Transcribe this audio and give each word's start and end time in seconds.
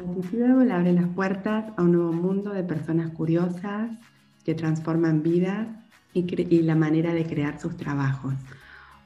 le 0.00 0.72
abre 0.72 0.92
las 0.92 1.08
puertas 1.08 1.64
a 1.76 1.82
un 1.82 1.92
nuevo 1.92 2.12
mundo 2.12 2.52
de 2.52 2.62
personas 2.62 3.10
curiosas 3.10 3.90
que 4.44 4.54
transforman 4.54 5.22
vidas 5.22 5.68
y, 6.14 6.22
la 6.62 6.74
manera 6.74 7.12
de 7.12 7.24
crear 7.24 7.60
sus 7.60 7.76
trabajos. 7.76 8.34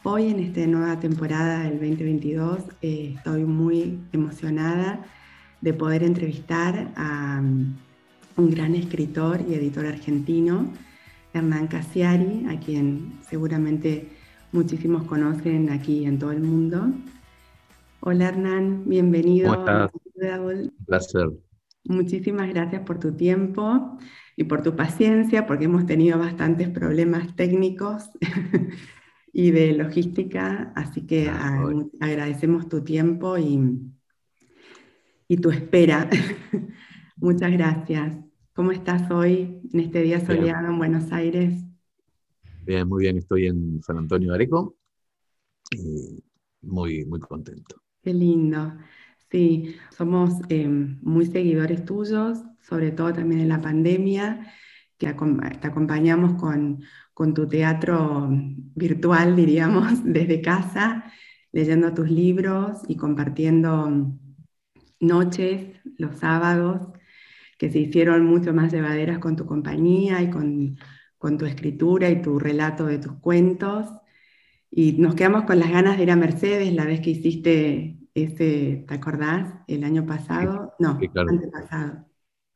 Hoy 0.05 0.29
en 0.29 0.39
esta 0.39 0.67
nueva 0.67 1.01
temporada 1.01 1.65
del 1.65 1.81
2022 1.81 2.59
eh, 2.83 3.15
estoy 3.17 3.45
muy 3.45 3.99
emocionada 4.13 5.01
de 5.61 5.73
poder 5.73 6.03
entrevistar 6.03 6.93
a 6.97 7.41
um, 7.41 7.75
un 8.37 8.51
gran 8.51 8.75
escritor 8.75 9.41
y 9.49 9.55
editor 9.55 9.87
argentino, 9.87 10.67
Hernán 11.33 11.67
Casiari, 11.67 12.47
a 12.49 12.61
quien 12.61 13.15
seguramente 13.29 14.09
muchísimos 14.53 15.05
conocen 15.05 15.71
aquí 15.71 16.05
en 16.05 16.19
todo 16.19 16.33
el 16.33 16.41
mundo. 16.41 16.87
Hola 18.01 18.29
Hernán, 18.29 18.83
bienvenido. 18.87 19.51
¿Cómo 19.51 19.61
estás? 19.61 19.91
Un 20.33 20.85
placer. 20.87 21.31
Muchísimas 21.85 22.49
gracias 22.49 22.83
por 22.83 22.99
tu 22.99 23.15
tiempo 23.15 23.99
y 24.37 24.45
por 24.45 24.63
tu 24.63 24.75
paciencia, 24.75 25.47
porque 25.47 25.67
hemos 25.67 25.87
tenido 25.87 26.19
bastantes 26.19 26.69
problemas 26.71 27.37
técnicos 27.37 28.11
y 29.33 29.51
de 29.51 29.75
logística, 29.75 30.73
así 30.75 31.03
que 31.07 31.29
ah, 31.29 31.63
agradecemos 32.01 32.69
tu 32.69 32.83
tiempo 32.83 33.37
y, 33.37 33.61
y 35.29 35.37
tu 35.37 35.51
espera. 35.51 36.09
Muchas 37.17 37.53
gracias. 37.53 38.17
¿Cómo 38.55 38.73
estás 38.73 39.11
hoy 39.11 39.61
en 39.73 39.81
este 39.81 40.01
día 40.03 40.25
soleado 40.25 40.69
en 40.69 40.79
Buenos 40.79 41.13
Aires? 41.13 41.65
Bien, 42.65 42.89
muy 42.89 43.03
bien. 43.03 43.19
Estoy 43.19 43.47
en 43.47 43.83
San 43.83 43.99
Antonio 43.99 44.31
de 44.31 44.35
Areco 44.37 44.77
y 45.71 46.23
muy, 46.63 47.05
muy 47.05 47.21
contento. 47.21 47.83
Qué 48.03 48.15
lindo. 48.15 48.75
Sí, 49.35 49.75
somos 49.91 50.35
eh, 50.49 50.69
muy 50.69 51.27
seguidores 51.27 51.85
tuyos, 51.85 52.39
sobre 52.61 52.93
todo 52.93 53.13
también 53.13 53.41
en 53.41 53.49
la 53.49 53.61
pandemia, 53.61 54.55
que 54.97 55.13
te 55.61 55.67
acompañamos 55.67 56.41
con, 56.41 56.85
con 57.13 57.35
tu 57.35 57.49
teatro 57.49 58.29
virtual, 58.77 59.35
diríamos, 59.43 60.05
desde 60.05 60.41
casa, 60.41 61.13
leyendo 61.51 61.93
tus 61.93 62.09
libros 62.09 62.83
y 62.87 62.97
compartiendo 62.97 64.09
noches 65.01 65.81
los 65.99 66.17
sábados 66.21 66.93
que 67.59 67.73
se 67.73 67.81
hicieron 67.81 68.25
mucho 68.27 68.55
más 68.55 68.73
llevaderas 68.73 69.19
con 69.19 69.35
tu 69.35 69.47
compañía 69.47 70.23
y 70.23 70.31
con 70.31 70.77
con 71.19 71.39
tu 71.39 71.47
escritura 71.47 72.09
y 72.11 72.23
tu 72.23 72.39
relato 72.39 72.87
de 72.87 72.99
tus 72.99 73.15
cuentos. 73.15 73.89
Y 74.71 74.93
nos 74.93 75.17
quedamos 75.17 75.45
con 75.45 75.59
las 75.59 75.71
ganas 75.73 75.97
de 75.97 76.05
ir 76.05 76.11
a 76.13 76.17
Mercedes 76.17 76.73
la 76.73 76.85
vez 76.85 77.01
que 77.01 77.11
hiciste 77.11 78.04
ese, 78.15 78.85
¿te 78.87 78.95
acordás? 78.95 79.55
El 79.67 79.85
año 79.85 80.07
pasado, 80.07 80.73
no, 80.79 80.99
antepasado. 81.15 82.07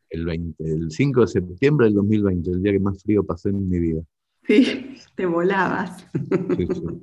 El, 0.08 0.24
20, 0.24 0.64
el 0.64 0.90
5 0.90 1.22
de 1.22 1.26
septiembre 1.26 1.86
del 1.86 1.94
2020, 1.94 2.50
el 2.50 2.62
día 2.62 2.72
que 2.72 2.80
más 2.80 3.02
frío 3.02 3.24
pasé 3.24 3.50
en 3.50 3.68
mi 3.68 3.78
vida. 3.78 4.02
Sí, 4.46 4.96
te 5.16 5.26
volabas. 5.26 6.06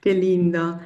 Qué 0.00 0.14
lindo. 0.14 0.80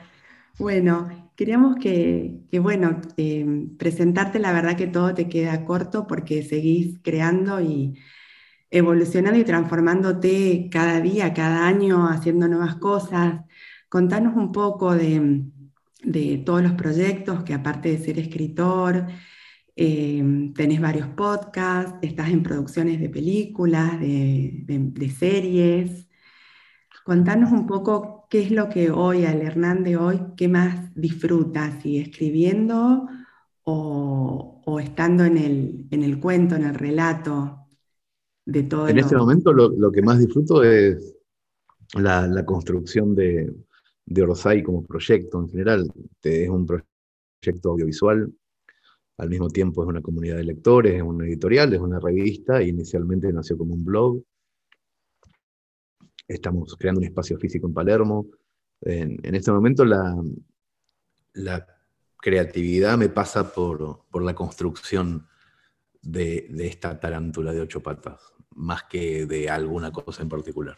Bueno, 0.59 1.31
queríamos 1.37 1.77
que, 1.77 2.41
bueno, 2.61 3.01
eh, 3.17 3.69
presentarte, 3.79 4.39
la 4.39 4.53
verdad 4.53 4.77
que 4.77 4.87
todo 4.87 5.15
te 5.15 5.29
queda 5.29 5.65
corto 5.65 6.07
porque 6.07 6.43
seguís 6.43 6.99
creando 7.03 7.61
y 7.61 7.99
evolucionando 8.71 9.39
y 9.39 9.45
transformándote 9.45 10.69
cada 10.71 11.01
día, 11.01 11.35
cada 11.35 11.67
año, 11.67 12.09
haciendo 12.09 12.49
nuevas 12.49 12.77
cosas. 12.77 13.45
Contanos 13.89 14.37
un 14.37 14.53
poco 14.53 14.95
de, 14.95 15.45
todos 16.45 16.63
los 16.63 16.73
proyectos, 16.73 17.43
que 17.43 17.55
aparte 17.55 17.91
de 17.91 17.99
ser 17.99 18.19
escritor, 18.19 19.07
eh, 19.75 20.53
tenés 20.55 20.81
varios 20.81 21.09
podcasts, 21.09 21.99
estás 22.03 22.31
en 22.31 22.43
producciones 22.43 23.01
de 23.01 23.09
películas, 23.09 24.01
de, 24.01 25.15
series. 25.17 26.09
Contanos 27.05 27.53
un 27.53 27.67
poco 27.67 28.27
qué 28.31 28.43
es 28.43 28.51
lo 28.51 28.69
que 28.69 28.91
hoy, 28.91 29.25
al 29.25 29.41
Hernán 29.41 29.85
de 29.85 29.97
hoy, 29.97 30.21
qué 30.37 30.49
más 30.49 30.95
disfrutas, 30.95 31.83
si 31.83 31.99
escribiendo 31.99 33.07
o, 33.65 34.81
estando 34.81 35.25
en 35.25 35.39
el, 35.39 35.87
en 35.91 36.03
el 36.03 36.19
cuento, 36.21 36.57
en 36.57 36.65
el 36.65 36.75
relato 36.75 37.67
todo. 38.69 38.89
En 38.89 38.99
este 38.99 39.17
momento 39.17 39.53
lo, 39.53 39.91
que 39.91 40.03
más 40.03 40.19
disfruto 40.19 40.63
es 40.63 41.17
la, 41.95 42.45
construcción 42.45 43.15
de, 43.15 43.53
de, 44.07 44.23
Orsay 44.23 44.63
como 44.63 44.85
proyecto 44.85 45.41
en 45.41 45.49
general. 45.49 45.93
Es 46.23 46.49
un 46.49 46.67
proyecto 46.67 47.71
audiovisual, 47.71 48.33
al 49.19 49.29
mismo 49.31 49.49
tiempo 49.49 49.83
es 49.83 49.89
una 49.89 50.03
comunidad 50.03 50.37
de 50.37 50.45
lectores, 50.45 50.95
es 50.95 51.03
una 51.03 51.27
editorial, 51.27 51.73
es 51.73 51.81
una 51.81 51.99
revista, 51.99 52.61
e 52.61 52.69
inicialmente 52.69 53.33
nació 53.33 53.57
como 53.57 53.75
un 53.75 53.85
blog. 53.85 54.23
Estamos 56.29 56.77
creando 56.77 57.01
un 57.01 57.07
espacio 57.07 57.39
físico 57.39 57.67
en 57.67 57.75
Palermo. 57.75 58.27
En, 58.83 59.35
este 59.35 59.51
momento 59.53 59.85
la, 59.85 60.15
la, 61.35 61.67
creatividad 62.19 62.99
me 62.99 63.09
pasa 63.09 63.53
por, 63.53 64.05
por 64.11 64.23
la 64.23 64.35
construcción 64.35 65.27
de, 66.03 66.49
de, 66.51 66.67
esta 66.67 66.99
tarántula 66.99 67.53
de 67.53 67.61
ocho 67.61 67.83
patas 67.83 68.21
más 68.57 68.85
que 68.85 69.27
de 69.27 69.49
alguna 69.49 69.93
cosa 69.93 70.23
en 70.23 70.29
particular. 70.29 70.77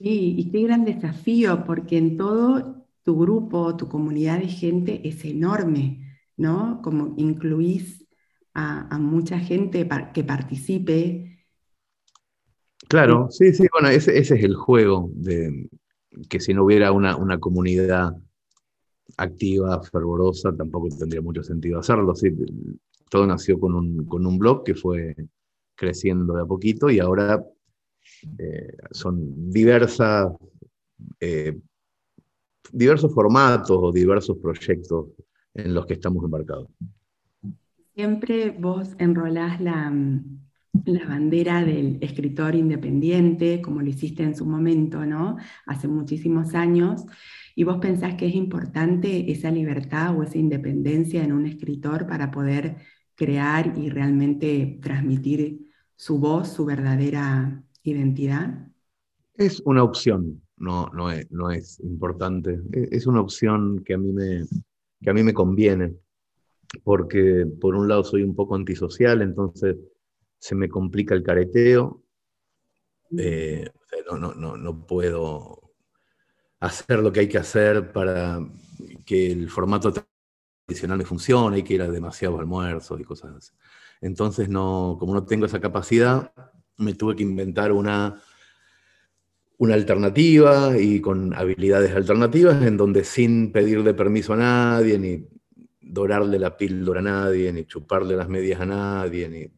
Sí, 0.00 0.34
y 0.38 0.50
qué 0.50 0.62
gran 0.62 0.86
desafío, 0.86 1.62
porque 1.66 1.98
en 1.98 2.16
todo 2.16 2.86
tu 3.02 3.18
grupo, 3.18 3.76
tu 3.76 3.86
comunidad 3.86 4.38
de 4.38 4.48
gente 4.48 5.06
es 5.06 5.22
enorme, 5.26 6.18
¿no? 6.38 6.80
Como 6.82 7.12
incluís 7.18 8.06
a, 8.54 8.98
mucha 8.98 9.38
gente 9.38 9.86
que 10.14 10.24
participe. 10.24 11.46
Claro, 12.88 13.28
sí, 13.30 13.52
sí, 13.52 13.66
bueno, 13.70 13.88
ese, 13.88 14.16
es 14.18 14.30
el 14.30 14.54
juego, 14.54 15.10
de 15.12 15.68
que 16.30 16.40
si 16.40 16.54
no 16.54 16.64
hubiera 16.64 16.92
una, 16.92 17.16
una 17.16 17.38
comunidad 17.38 18.16
activa, 19.18 19.82
fervorosa, 19.82 20.56
tampoco 20.56 20.88
tendría 20.98 21.20
mucho 21.20 21.42
sentido 21.42 21.78
hacerlo. 21.78 22.14
Sí, 22.14 22.30
todo 23.10 23.26
nació 23.26 23.60
con 23.60 23.74
un, 23.74 24.06
con 24.06 24.26
un 24.26 24.38
blog 24.38 24.64
que 24.64 24.74
fue 24.74 25.14
creciendo 25.74 26.34
de 26.34 26.42
a 26.42 26.46
poquito 26.46 26.88
y 26.88 27.00
ahora 27.00 27.44
eh, 28.38 28.76
son 28.90 29.50
eh, 31.20 31.58
diversos 32.72 33.14
formatos 33.14 33.78
o 33.80 33.92
diversos 33.92 34.38
proyectos 34.38 35.06
en 35.54 35.74
los 35.74 35.86
que 35.86 35.94
estamos 35.94 36.24
embarcados. 36.24 36.68
Siempre 37.94 38.50
vos 38.50 38.94
enrolás 38.98 39.60
la, 39.60 39.92
la 40.84 41.06
bandera 41.06 41.64
del 41.64 41.98
escritor 42.00 42.54
independiente, 42.54 43.60
como 43.60 43.82
lo 43.82 43.88
hiciste 43.88 44.22
en 44.22 44.36
su 44.36 44.46
momento, 44.46 45.04
¿no? 45.04 45.36
Hace 45.66 45.88
muchísimos 45.88 46.54
años. 46.54 47.04
¿Y 47.54 47.64
vos 47.64 47.78
pensás 47.78 48.14
que 48.14 48.26
es 48.26 48.34
importante 48.34 49.30
esa 49.30 49.50
libertad 49.50 50.16
o 50.16 50.22
esa 50.22 50.38
independencia 50.38 51.22
en 51.22 51.32
un 51.32 51.46
escritor 51.46 52.06
para 52.06 52.30
poder 52.30 52.76
crear 53.14 53.76
y 53.76 53.90
realmente 53.90 54.78
transmitir 54.80 55.68
su 55.96 56.18
voz, 56.18 56.48
su 56.48 56.64
verdadera 56.64 57.62
identidad? 57.82 58.68
Es 59.34 59.60
una 59.64 59.82
opción, 59.82 60.42
no, 60.56 60.88
no, 60.88 61.10
es, 61.10 61.30
no 61.30 61.50
es 61.50 61.80
importante. 61.80 62.60
E, 62.72 62.88
es 62.92 63.06
una 63.06 63.20
opción 63.20 63.82
que 63.84 63.94
a, 63.94 63.98
mí 63.98 64.12
me, 64.12 64.44
que 65.00 65.10
a 65.10 65.14
mí 65.14 65.22
me 65.22 65.34
conviene, 65.34 65.94
porque 66.84 67.46
por 67.60 67.74
un 67.74 67.88
lado 67.88 68.04
soy 68.04 68.22
un 68.22 68.34
poco 68.34 68.54
antisocial, 68.54 69.22
entonces 69.22 69.76
se 70.38 70.54
me 70.54 70.68
complica 70.68 71.14
el 71.14 71.22
careteo. 71.22 72.02
Mm. 73.10 73.18
Eh, 73.18 73.70
no, 74.10 74.18
no, 74.18 74.34
no, 74.34 74.56
no 74.56 74.86
puedo 74.86 75.72
hacer 76.60 77.00
lo 77.00 77.12
que 77.12 77.20
hay 77.20 77.28
que 77.28 77.38
hacer 77.38 77.92
para 77.92 78.38
que 79.04 79.32
el 79.32 79.48
formato 79.48 79.92
tradicional 80.66 80.98
me 80.98 81.04
funcione, 81.04 81.56
hay 81.56 81.62
que 81.62 81.74
ir 81.74 81.82
a 81.82 81.90
demasiados 81.90 82.38
almuerzos 82.38 83.00
y 83.00 83.04
cosas 83.04 83.36
así. 83.36 83.52
Entonces, 84.00 84.48
no, 84.48 84.96
como 84.98 85.14
no 85.14 85.24
tengo 85.24 85.46
esa 85.46 85.60
capacidad, 85.60 86.32
me 86.80 86.94
tuve 86.94 87.16
que 87.16 87.22
inventar 87.22 87.72
una, 87.72 88.20
una 89.58 89.74
alternativa 89.74 90.76
y 90.78 91.00
con 91.00 91.34
habilidades 91.34 91.94
alternativas 91.94 92.62
en 92.62 92.76
donde 92.76 93.04
sin 93.04 93.52
pedirle 93.52 93.94
permiso 93.94 94.32
a 94.32 94.36
nadie, 94.36 94.98
ni 94.98 95.28
dorarle 95.80 96.38
la 96.38 96.56
píldora 96.56 97.00
a 97.00 97.02
nadie, 97.02 97.52
ni 97.52 97.64
chuparle 97.64 98.16
las 98.16 98.28
medias 98.28 98.60
a 98.60 98.66
nadie, 98.66 99.28
ni, 99.28 99.50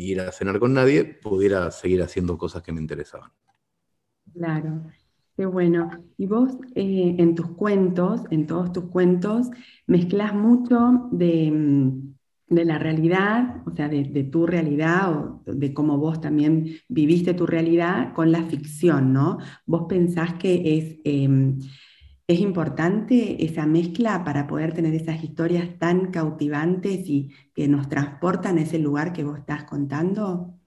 ir 0.00 0.20
a 0.20 0.30
cenar 0.30 0.58
con 0.58 0.74
nadie, 0.74 1.04
pudiera 1.04 1.70
seguir 1.70 2.02
haciendo 2.02 2.36
cosas 2.38 2.62
que 2.62 2.72
me 2.72 2.80
interesaban. 2.80 3.30
Claro, 4.32 4.82
qué 5.36 5.46
bueno. 5.46 5.90
Y 6.18 6.26
vos 6.26 6.52
eh, 6.74 7.16
en 7.18 7.34
tus 7.34 7.48
cuentos, 7.52 8.22
en 8.30 8.46
todos 8.46 8.72
tus 8.72 8.84
cuentos, 8.84 9.48
mezclas 9.86 10.34
mucho 10.34 11.08
de 11.10 11.50
mm, 11.50 12.15
de 12.48 12.64
la 12.64 12.78
realidad, 12.78 13.62
o 13.66 13.74
sea, 13.74 13.88
de, 13.88 14.04
tu 14.24 14.46
realidad 14.46 15.12
o 15.12 15.42
de 15.46 15.74
cómo 15.74 15.98
vos 15.98 16.20
también 16.20 16.76
viviste 16.88 17.34
tu 17.34 17.46
realidad 17.46 18.12
con 18.14 18.30
la 18.30 18.44
ficción, 18.44 19.12
¿no? 19.12 19.38
Vos 19.66 19.86
pensás 19.88 20.34
que 20.34 20.78
es, 20.78 20.98
em, 21.04 21.58
¿Es 22.28 22.40
importante 22.40 23.44
esa 23.44 23.66
mezcla 23.66 24.24
para 24.24 24.48
poder 24.48 24.74
tener 24.74 24.92
esas 24.94 25.22
historias 25.22 25.78
tan 25.78 26.10
cautivantes 26.10 27.08
y 27.08 27.30
que 27.54 27.68
nos 27.68 27.88
transportan 27.88 28.58
a 28.58 28.62
ese 28.62 28.80
lugar 28.80 29.12
que 29.12 29.22
vos 29.22 29.38
estás 29.38 29.62
contando? 29.62 30.58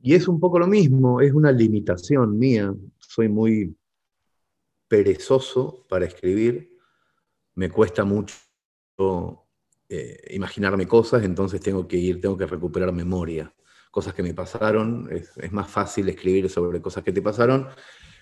Y 0.00 0.14
es 0.14 0.26
un 0.26 0.40
poco 0.40 0.58
lo 0.58 0.66
mismo, 0.66 1.20
es 1.20 1.34
una 1.34 1.52
limitación 1.52 2.38
mía. 2.38 2.74
Soy 2.96 3.28
muy 3.28 3.76
perezoso 4.88 5.84
para 5.86 6.06
escribir, 6.06 6.74
me 7.54 7.68
cuesta 7.68 8.04
mucho 8.06 9.47
eh, 9.90 10.34
imaginarme 10.34 10.86
cosas, 10.86 11.24
entonces 11.24 11.62
tengo 11.62 11.88
que 11.88 11.96
ir, 11.96 12.20
tengo 12.20 12.36
que 12.36 12.46
recuperar 12.46 12.92
memoria. 12.92 13.52
Cosas 13.90 14.12
que 14.12 14.22
me 14.22 14.34
pasaron, 14.34 15.08
es, 15.10 15.52
más 15.52 15.70
fácil 15.70 16.08
escribir 16.10 16.50
sobre 16.50 16.82
cosas 16.82 17.02
que 17.02 17.12
te 17.12 17.22
pasaron 17.22 17.68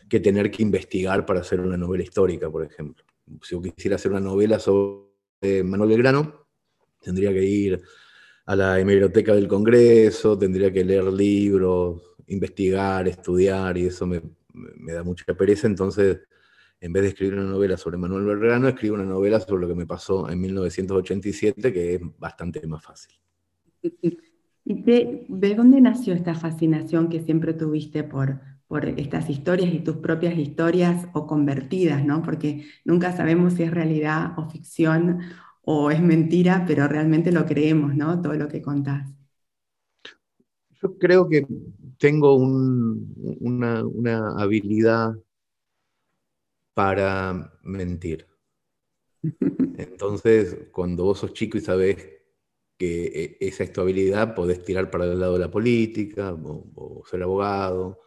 que 0.09 0.21
tener 0.21 0.51
que 0.53 0.63
investigar 0.63 1.27
para 1.27 1.41
hacer 1.41 1.61
una 1.61 1.77
novela 1.77 2.05
histórica, 2.05 2.49
por 2.49 2.65
ejemplo. 2.65 3.05
Si 3.43 3.57
yo 3.57 3.63
quisiera 3.63 3.97
hacer 3.97 4.13
una 4.13 4.21
novela 4.21 4.61
sobre 4.61 5.65
Manuel 5.65 5.91
Belgrano, 5.91 6.47
tendría 7.03 7.33
que 7.33 7.43
ir 7.43 7.83
a 8.47 8.55
la 8.55 8.79
hemeroteca 8.79 9.35
del 9.35 9.49
Congreso, 9.49 10.39
tendría 10.39 10.73
que 10.73 10.85
leer 10.85 11.05
libros, 11.05 12.15
investigar, 12.29 13.09
estudiar, 13.09 13.77
y 13.77 13.87
eso 13.87 14.07
me, 14.07 14.23
me 14.53 14.93
da 14.93 15.03
mucha 15.03 15.35
pereza. 15.35 15.67
Entonces, 15.67 16.21
en 16.81 16.93
vez 16.93 17.03
de 17.03 17.09
escribir 17.09 17.35
una 17.35 17.51
novela 17.51 17.77
sobre 17.77 17.97
Manuel 17.97 18.25
Belgrano, 18.25 18.69
escribo 18.69 18.95
una 18.95 19.05
novela 19.05 19.41
sobre 19.41 19.63
lo 19.63 19.69
que 19.69 19.75
me 19.75 19.87
pasó 19.87 20.29
en 20.29 20.41
1987, 20.41 21.73
que 21.73 21.95
es 21.95 22.01
bastante 22.19 22.67
más 22.67 22.83
fácil. 22.83 23.15
¿Y 24.69 24.83
de, 24.83 25.27
de 25.29 25.55
dónde 25.55 25.81
nació 25.81 26.13
esta 26.13 26.35
fascinación 26.35 27.09
que 27.09 27.21
siempre 27.21 27.55
tuviste 27.55 28.03
por, 28.03 28.41
por 28.67 28.85
estas 28.85 29.31
historias 29.31 29.73
y 29.73 29.79
tus 29.79 29.97
propias 29.99 30.37
historias 30.37 31.07
o 31.13 31.27
convertidas, 31.27 32.05
¿no? 32.05 32.21
Porque 32.23 32.65
nunca 32.85 33.17
sabemos 33.17 33.53
si 33.53 33.63
es 33.63 33.71
realidad 33.71 34.33
o 34.37 34.51
ficción 34.51 35.21
o 35.63 35.93
es 35.93 36.01
mentira, 36.01 36.65
pero 36.67 36.89
realmente 36.89 37.31
lo 37.31 37.47
creemos, 37.47 37.95
¿no? 37.95 38.21
Todo 38.21 38.35
lo 38.35 38.49
que 38.49 38.61
contás. 38.61 39.09
Yo 40.83 40.99
creo 40.99 41.29
que 41.29 41.47
tengo 41.99 42.35
una, 42.35 43.85
una 43.85 44.37
habilidad 44.37 45.15
para 46.77 47.59
mentir. 47.63 48.27
Entonces, 49.79 50.69
cuando 50.71 51.05
vos 51.05 51.21
sos 51.21 51.33
chico 51.33 51.57
y 51.57 51.63
sabés 51.63 51.97
que 52.77 53.39
e, 53.41 53.49
esa 53.49 53.65
es 53.65 53.73
tu 53.73 53.81
habilidad, 53.81 54.35
podés 54.35 54.63
tirar 54.63 54.91
para 54.91 55.07
el 55.07 55.19
lado 55.19 55.33
de 55.33 55.39
la 55.39 55.51
política 55.51 56.37
o 56.37 57.03
ser 57.09 57.23
abogado 57.23 58.01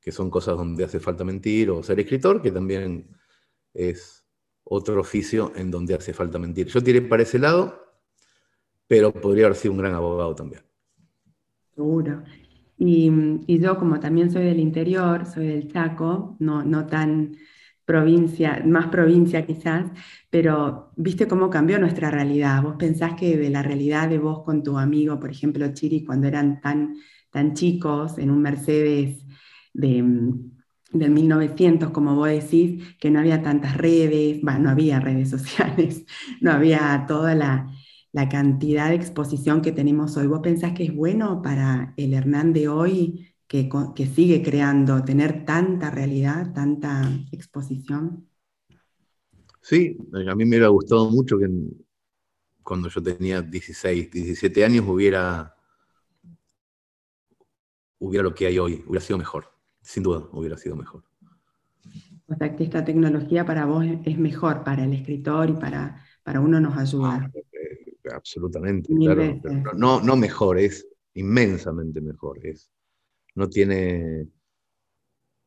que 0.00 0.12
son 0.12 0.30
cosas 0.30 0.56
donde 0.56 0.84
hace 0.84 0.98
falta 0.98 1.24
mentir, 1.24 1.70
o 1.70 1.82
ser 1.82 2.00
escritor, 2.00 2.40
que 2.40 2.50
también 2.50 3.08
es 3.74 4.24
otro 4.64 5.00
oficio 5.00 5.52
en 5.54 5.70
donde 5.70 5.94
hace 5.94 6.12
falta 6.14 6.38
mentir. 6.38 6.68
Yo 6.68 6.82
tiré 6.82 7.02
para 7.02 7.22
ese 7.22 7.38
lado, 7.38 7.84
pero 8.86 9.12
podría 9.12 9.46
haber 9.46 9.56
sido 9.56 9.72
un 9.72 9.78
gran 9.78 9.94
abogado 9.94 10.34
también. 10.34 10.62
Seguro. 11.74 12.22
Y, 12.78 13.58
yo 13.58 13.78
como 13.78 14.00
también 14.00 14.30
soy 14.30 14.44
del 14.44 14.58
interior, 14.58 15.26
soy 15.26 15.48
del 15.48 15.70
Chaco, 15.70 16.36
no, 16.38 16.64
no 16.64 16.86
tan 16.86 17.36
provincia, 17.90 18.62
más 18.64 18.86
provincia 18.86 19.44
quizás, 19.44 19.86
pero 20.30 20.92
viste 20.94 21.26
cómo 21.26 21.50
cambió 21.50 21.76
nuestra 21.80 22.08
realidad. 22.08 22.62
Vos 22.62 22.76
pensás 22.78 23.14
que 23.14 23.36
de 23.36 23.50
la 23.50 23.64
realidad 23.64 24.08
de 24.08 24.18
vos 24.18 24.44
con 24.44 24.62
tu 24.62 24.78
amigo, 24.78 25.18
por 25.18 25.28
ejemplo, 25.28 25.66
Chiri, 25.74 26.04
cuando 26.04 26.28
eran 26.28 26.60
tan, 26.60 26.94
tan 27.32 27.52
chicos 27.54 28.16
en 28.18 28.30
un 28.30 28.42
Mercedes 28.42 29.26
de, 29.74 30.04
del 30.92 31.10
1900, 31.10 31.90
como 31.90 32.14
vos 32.14 32.28
decís, 32.28 32.80
que 33.00 33.10
no 33.10 33.18
había 33.18 33.42
tantas 33.42 33.76
redes, 33.76 34.40
no 34.40 34.70
había 34.70 35.00
redes 35.00 35.28
sociales, 35.28 36.04
no 36.40 36.52
había 36.52 37.06
toda 37.08 37.34
la, 37.34 37.72
la, 38.12 38.28
cantidad 38.28 38.90
de 38.90 38.94
exposición 38.94 39.62
que 39.62 39.72
tenemos 39.72 40.16
hoy. 40.16 40.28
¿Vos 40.28 40.42
pensás 40.44 40.74
que 40.74 40.84
es 40.84 40.94
bueno 40.94 41.42
para 41.42 41.92
el 41.96 42.14
Hernán 42.14 42.52
de 42.52 42.68
hoy 42.68 43.29
que, 43.50 43.68
que 43.96 44.06
sigue 44.06 44.44
creando, 44.44 45.02
tener 45.02 45.44
tanta 45.44 45.90
realidad, 45.90 46.52
tanta 46.54 47.10
exposición? 47.32 48.28
Sí, 49.60 49.98
a 50.12 50.36
mí 50.36 50.44
me 50.44 50.50
hubiera 50.50 50.68
gustado 50.68 51.10
mucho 51.10 51.36
que 51.36 51.48
cuando 52.62 52.88
yo 52.88 53.02
tenía 53.02 53.42
16, 53.42 54.08
17 54.12 54.64
años 54.64 54.84
hubiera, 54.86 55.52
hubiera 57.98 58.22
lo 58.22 58.32
que 58.32 58.46
hay 58.46 58.60
hoy, 58.60 58.84
hubiera 58.86 59.04
sido 59.04 59.18
mejor 59.18 59.50
sin 59.82 60.02
duda 60.02 60.28
hubiera 60.32 60.56
sido 60.56 60.76
mejor. 60.76 61.02
O 62.28 62.34
sea, 62.36 62.54
que 62.54 62.64
esta 62.64 62.84
tecnología 62.84 63.44
para 63.44 63.66
vos 63.66 63.84
es 64.04 64.18
mejor, 64.18 64.62
para 64.62 64.84
el 64.84 64.92
escritor 64.92 65.50
y 65.50 65.54
para, 65.54 66.04
para 66.22 66.40
uno 66.40 66.60
nos 66.60 66.76
ayuda. 66.76 67.28
Ah, 67.28 67.30
eh, 67.34 67.96
absolutamente, 68.14 68.94
claro. 68.94 69.40
No, 69.76 70.00
no 70.00 70.16
mejor, 70.16 70.58
es 70.58 70.86
inmensamente 71.14 72.00
mejor. 72.00 72.38
Es, 72.46 72.70
no 73.34 73.48
tiene, 73.48 74.28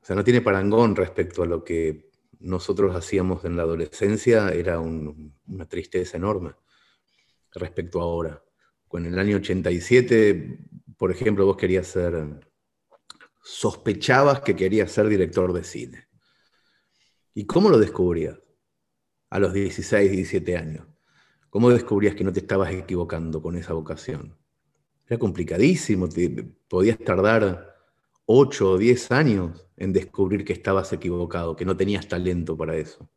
o 0.01 0.05
sea, 0.05 0.15
no 0.15 0.23
tiene 0.23 0.41
parangón 0.41 0.95
respecto 0.95 1.43
a 1.43 1.45
lo 1.45 1.63
que 1.63 2.09
nosotros 2.39 2.95
hacíamos 2.95 3.45
en 3.45 3.55
la 3.55 3.63
adolescencia, 3.63 4.49
era 4.49 4.79
una 4.79 5.65
tristeza 5.67 6.17
enorme 6.17 6.53
respecto 7.53 7.99
a 7.99 8.03
ahora. 8.03 8.43
Con 8.87 9.05
el 9.05 9.17
año 9.17 9.37
87, 9.37 10.59
por 10.97 11.11
ejemplo, 11.11 11.45
vos 11.45 11.57
querías 11.57 11.87
ser 11.87 12.39
sospechabas 13.43 14.41
que 14.41 14.55
querías 14.55 14.91
ser 14.91 15.07
director 15.07 15.53
de 15.53 15.63
cine. 15.63 16.07
¿Y 17.33 17.45
cómo 17.45 17.69
lo 17.69 17.79
descubrías? 17.79 18.39
A 19.29 19.39
los 19.39 19.53
16, 19.53 20.11
17 20.11 20.57
años. 20.57 20.87
¿Cómo 21.49 21.69
descubrías 21.69 22.15
que 22.15 22.23
no 22.23 22.33
te 22.33 22.39
estabas 22.39 22.71
equivocando 22.73 23.41
con 23.41 23.55
esa 23.55 23.73
vocación? 23.73 24.37
Era 25.07 25.17
complicadísimo, 25.17 26.07
podías 26.67 26.99
tardar 26.99 27.72
8 28.25 28.71
o 28.71 28.77
10 28.77 29.11
años 29.11 29.67
en 29.77 29.93
descubrir 29.93 30.45
que 30.45 30.53
estabas 30.53 30.93
equivocado, 30.93 31.55
que 31.55 31.65
no 31.65 31.75
tenías 31.75 32.07
talento 32.07 32.55
para 32.55 32.75
eso. 32.75 33.09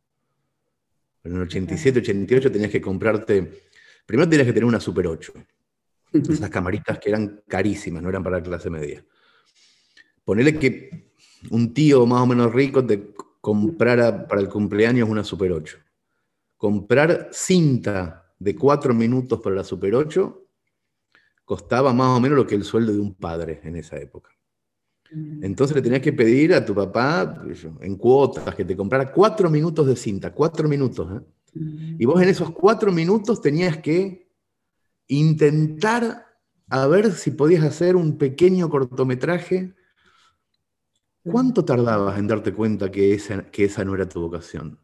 En 1.23 1.35
el 1.35 1.43
87, 1.43 2.01
88 2.01 2.53
tenías 2.53 2.71
que 2.71 2.81
comprarte, 2.81 3.63
primero 4.05 4.29
tenías 4.29 4.47
que 4.47 4.53
tener 4.53 4.67
una 4.67 4.81
Super 4.81 5.07
8, 5.07 5.33
esas 6.13 6.51
camaritas 6.51 6.99
que 6.99 7.11
eran 7.11 7.43
carísimas, 7.47 8.03
no 8.03 8.09
eran 8.09 8.23
para 8.23 8.39
la 8.39 8.43
clase 8.43 8.71
media. 8.71 9.05
Ponele 10.25 10.59
que 10.59 11.11
un 11.51 11.73
tío 11.73 12.07
más 12.07 12.23
o 12.23 12.27
menos 12.27 12.53
rico 12.53 12.85
te 12.85 13.13
comprara 13.41 14.27
para 14.27 14.41
el 14.41 14.49
cumpleaños 14.49 15.09
una 15.09 15.23
Super 15.23 15.53
8. 15.53 15.79
Comprar 16.57 17.29
cinta 17.33 18.33
de 18.39 18.57
cuatro 18.57 18.95
minutos 18.95 19.41
para 19.41 19.57
la 19.57 19.65
Super 19.65 19.95
8 19.95 20.43
costaba 21.45 21.93
más 21.93 22.17
o 22.17 22.21
menos 22.21 22.37
lo 22.37 22.47
que 22.47 22.57
el 22.57 22.65
sueldo 22.65 22.93
de 22.93 22.99
un 22.99 23.15
padre 23.15 23.61
en 23.63 23.77
esa 23.77 23.99
época. 23.99 24.36
Entonces 25.11 25.75
le 25.77 25.83
tenías 25.83 26.03
que 26.03 26.13
pedir 26.13 26.55
a 26.55 26.65
tu 26.65 26.75
papá 26.75 27.43
en 27.81 27.97
cuotas 27.97 28.55
que 28.55 28.65
te 28.65 28.77
comprara 28.77 29.13
cuatro 29.13 29.49
minutos 29.51 29.87
de 29.87 29.97
cinta, 29.97 30.33
cuatro 30.33 30.69
minutos. 30.69 31.09
¿eh? 31.13 31.25
Y 31.99 32.05
vos 32.05 32.21
en 32.23 32.29
esos 32.29 32.51
cuatro 32.51 32.93
minutos 32.93 33.41
tenías 33.41 33.79
que 33.79 34.31
intentar 35.09 36.27
a 36.69 36.87
ver 36.87 37.13
si 37.13 37.31
podías 37.31 37.65
hacer 37.65 37.97
un 37.97 38.19
pequeño 38.19 38.69
cortometraje 38.69 39.75
¿Cuánto 41.29 41.65
tardabas 41.65 42.19
en 42.19 42.29
darte 42.29 42.53
cuenta 42.53 42.89
que 42.89 43.13
esa, 43.13 43.51
que 43.51 43.65
esa 43.65 43.85
no 43.85 43.97
era 43.97 44.09
tu 44.09 44.21
vocación? 44.21 44.79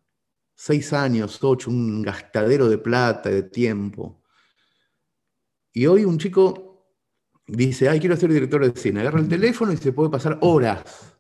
Seis 0.57 0.93
años, 0.93 1.38
ocho, 1.43 1.71
un 1.71 2.02
gastadero 2.02 2.69
de 2.69 2.79
plata, 2.79 3.31
de 3.31 3.45
tiempo. 3.45 4.21
Y 5.73 5.87
hoy 5.87 6.05
un 6.05 6.19
chico 6.19 6.72
dice, 7.47 7.89
ay, 7.89 8.01
quiero 8.01 8.17
ser 8.17 8.33
director 8.33 8.65
de 8.65 8.79
cine. 8.79 9.01
Agarra 9.01 9.21
el 9.21 9.29
teléfono 9.29 9.73
y 9.73 9.77
se 9.77 9.93
puede 9.93 10.11
pasar 10.11 10.39
horas 10.41 11.19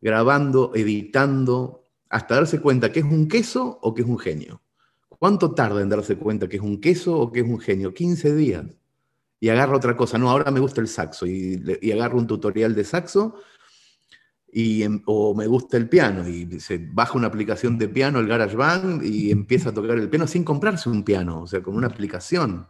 grabando, 0.00 0.72
editando, 0.74 1.84
hasta 2.08 2.36
darse 2.36 2.60
cuenta 2.60 2.92
que 2.92 3.00
es 3.00 3.06
un 3.06 3.28
queso 3.28 3.78
o 3.82 3.94
que 3.94 4.02
es 4.02 4.08
un 4.08 4.18
genio. 4.18 4.62
¿Cuánto 5.08 5.52
tarda 5.52 5.80
en 5.82 5.88
darse 5.88 6.16
cuenta 6.16 6.48
que 6.48 6.56
es 6.56 6.62
un 6.62 6.80
queso 6.80 7.18
o 7.18 7.32
que 7.32 7.40
es 7.40 7.46
un 7.46 7.58
genio? 7.58 7.92
15 7.92 8.34
días. 8.36 8.66
Y 9.40 9.48
agarra 9.48 9.76
otra 9.76 9.96
cosa. 9.96 10.18
No, 10.18 10.30
ahora 10.30 10.50
me 10.50 10.60
gusta 10.60 10.80
el 10.80 10.88
saxo. 10.88 11.26
Y, 11.26 11.62
y 11.80 11.92
agarra 11.92 12.16
un 12.16 12.26
tutorial 12.26 12.74
de 12.74 12.84
saxo 12.84 13.36
y, 14.52 14.82
em, 14.82 15.02
o 15.06 15.34
me 15.34 15.46
gusta 15.46 15.76
el 15.76 15.88
piano 15.88 16.26
y 16.28 16.60
se 16.60 16.78
baja 16.78 17.18
una 17.18 17.26
aplicación 17.28 17.78
de 17.78 17.88
piano, 17.88 18.18
el 18.18 18.26
GarageBand, 18.26 19.04
y 19.04 19.30
empieza 19.30 19.70
a 19.70 19.74
tocar 19.74 19.98
el 19.98 20.08
piano 20.08 20.26
sin 20.26 20.44
comprarse 20.44 20.88
un 20.88 21.04
piano, 21.04 21.42
o 21.42 21.46
sea, 21.46 21.62
con 21.62 21.76
una 21.76 21.88
aplicación. 21.88 22.66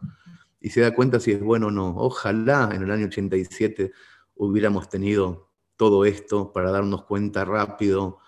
Y 0.61 0.69
se 0.69 0.81
da 0.81 0.93
cuenta 0.93 1.19
si 1.19 1.31
es 1.31 1.41
bueno 1.41 1.67
o 1.67 1.71
no. 1.71 1.95
Ojalá 1.95 2.69
en 2.73 2.83
el 2.83 2.91
año 2.91 3.05
87 3.05 3.91
hubiéramos 4.35 4.89
tenido 4.89 5.49
todo 5.75 6.05
esto 6.05 6.51
para 6.51 6.71
darnos 6.71 7.05
cuenta 7.05 7.45
rápido 7.45 8.19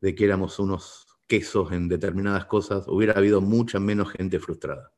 de 0.00 0.14
que 0.14 0.24
éramos 0.24 0.58
unos 0.58 1.06
quesos 1.26 1.72
en 1.72 1.88
determinadas 1.88 2.46
cosas, 2.46 2.86
hubiera 2.88 3.14
habido 3.14 3.40
mucha 3.40 3.80
menos 3.80 4.10
gente 4.10 4.38
frustrada. 4.38 4.92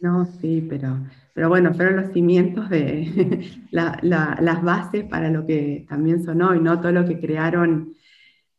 No, 0.00 0.26
sí, 0.40 0.64
pero, 0.68 0.96
pero 1.34 1.48
bueno, 1.48 1.74
fueron 1.74 1.96
los 1.96 2.12
cimientos 2.12 2.68
de 2.70 3.50
las 3.70 4.62
bases 4.62 5.04
para 5.04 5.30
lo 5.30 5.44
que 5.44 5.86
también 5.88 6.22
son 6.22 6.42
hoy, 6.42 6.60
¿no? 6.60 6.80
Todo 6.80 6.92
lo 6.92 7.04
que 7.04 7.18
crearon 7.18 7.94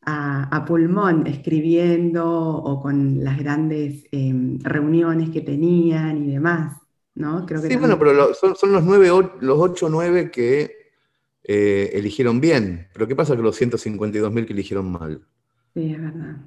a, 0.02 0.66
pulmón 0.66 1.28
escribiendo 1.28 2.28
o 2.28 2.82
con 2.82 3.24
las 3.24 3.38
grandes 3.38 4.06
em, 4.12 4.60
reuniones 4.60 5.30
que 5.30 5.42
tenían 5.42 6.18
y 6.26 6.32
demás, 6.32 6.78
¿no? 7.20 7.46
Creo 7.46 7.62
que 7.62 7.68
sí, 7.68 7.76
bueno, 7.76 8.00
pero 8.00 8.34
son, 8.34 8.72
los, 8.72 8.84
nueve, 8.84 9.10
los 9.42 9.60
8 9.60 9.86
o 9.86 9.90
9 9.90 10.32
que 10.32 10.94
eh, 11.44 11.92
eligieron 11.94 12.40
bien. 12.40 12.88
Pero 12.94 13.08
¿qué 13.08 13.16
pasa 13.16 13.36
con 13.36 13.44
los 13.44 13.62
152.000 13.62 14.46
que 14.46 14.54
eligieron 14.54 14.90
mal? 14.90 15.28
Sí, 15.74 15.94
es 15.94 16.02
verdad. 16.02 16.38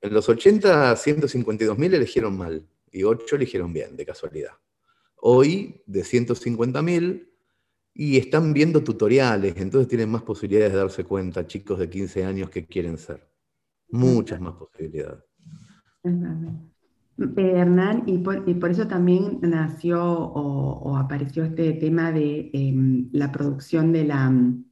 En 0.00 0.14
los 0.14 0.28
80, 0.28 0.94
152.000 0.94 1.94
eligieron 1.94 2.36
mal 2.36 2.66
y 2.92 3.02
8 3.02 3.36
eligieron 3.36 3.72
bien, 3.72 3.96
de 3.96 4.06
casualidad. 4.06 4.52
Hoy, 5.16 5.82
de 5.86 6.02
150.000, 6.02 7.28
y 7.94 8.16
están 8.16 8.52
viendo 8.52 8.82
tutoriales, 8.82 9.56
entonces 9.56 9.88
tienen 9.88 10.08
más 10.08 10.22
posibilidades 10.22 10.72
de 10.72 10.78
darse 10.78 11.04
cuenta, 11.04 11.46
chicos 11.46 11.78
de 11.78 11.90
15 11.90 12.24
años 12.24 12.48
que 12.48 12.64
quieren 12.64 12.96
ser. 12.96 13.28
Muchas 13.88 14.40
más 14.40 14.54
posibilidades. 14.54 15.24
Eh, 17.18 17.52
Hernán, 17.56 18.04
y 18.06 18.18
por, 18.18 18.70
eso 18.70 18.88
también 18.88 19.38
nació 19.42 20.02
o, 20.04 20.96
apareció 20.96 21.44
este 21.44 21.72
tema 21.74 22.10
de 22.12 22.50
em, 22.52 23.08
la 23.12 23.30
producción 23.30 23.92
de 23.92 24.04
la 24.04 24.30
mm, 24.30 24.64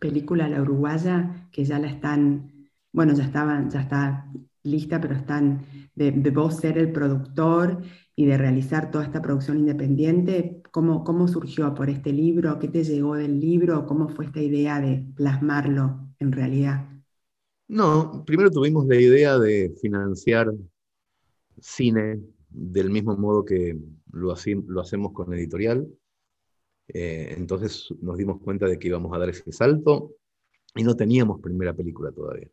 película 0.00 0.48
La 0.48 0.60
Uruguaya, 0.62 1.48
que 1.52 1.64
ya 1.64 1.78
la 1.78 1.88
están, 1.88 2.68
bueno, 2.92 3.14
ya 3.14 3.24
estaban, 3.24 3.70
ya 3.70 3.80
está 3.80 4.30
lista, 4.62 5.00
pero 5.00 5.14
están 5.14 5.64
de, 5.94 6.10
de 6.12 6.30
vos 6.30 6.56
ser 6.56 6.78
el 6.78 6.92
productor 6.92 7.82
y 8.16 8.26
de 8.26 8.38
realizar 8.38 8.90
toda 8.90 9.04
esta 9.04 9.22
producción 9.22 9.58
independiente. 9.58 10.62
¿Cómo, 10.70 11.04
¿Cómo 11.04 11.28
surgió 11.28 11.74
por 11.74 11.90
este 11.90 12.12
libro? 12.12 12.58
¿Qué 12.58 12.68
te 12.68 12.84
llegó 12.84 13.16
del 13.16 13.40
libro? 13.40 13.86
¿Cómo 13.86 14.08
fue 14.08 14.26
esta 14.26 14.40
idea 14.40 14.80
de 14.80 15.04
plasmarlo 15.14 16.08
en 16.18 16.32
realidad? 16.32 16.88
No, 17.68 18.24
primero 18.26 18.50
tuvimos 18.50 18.86
la 18.86 18.96
idea 18.96 19.38
de 19.38 19.74
financiar 19.80 20.52
cine 21.64 22.20
del 22.50 22.90
mismo 22.90 23.16
modo 23.16 23.44
que 23.44 23.76
lo, 24.12 24.34
lo 24.66 24.80
hacemos 24.80 25.12
con 25.12 25.32
editorial. 25.32 25.88
Eh, 26.88 27.34
entonces 27.38 27.88
nos 28.02 28.18
dimos 28.18 28.40
cuenta 28.42 28.66
de 28.66 28.78
que 28.78 28.88
íbamos 28.88 29.14
a 29.14 29.18
dar 29.18 29.30
ese 29.30 29.50
salto 29.50 30.12
y 30.74 30.84
no 30.84 30.94
teníamos 30.94 31.40
primera 31.40 31.72
película 31.72 32.12
todavía. 32.12 32.50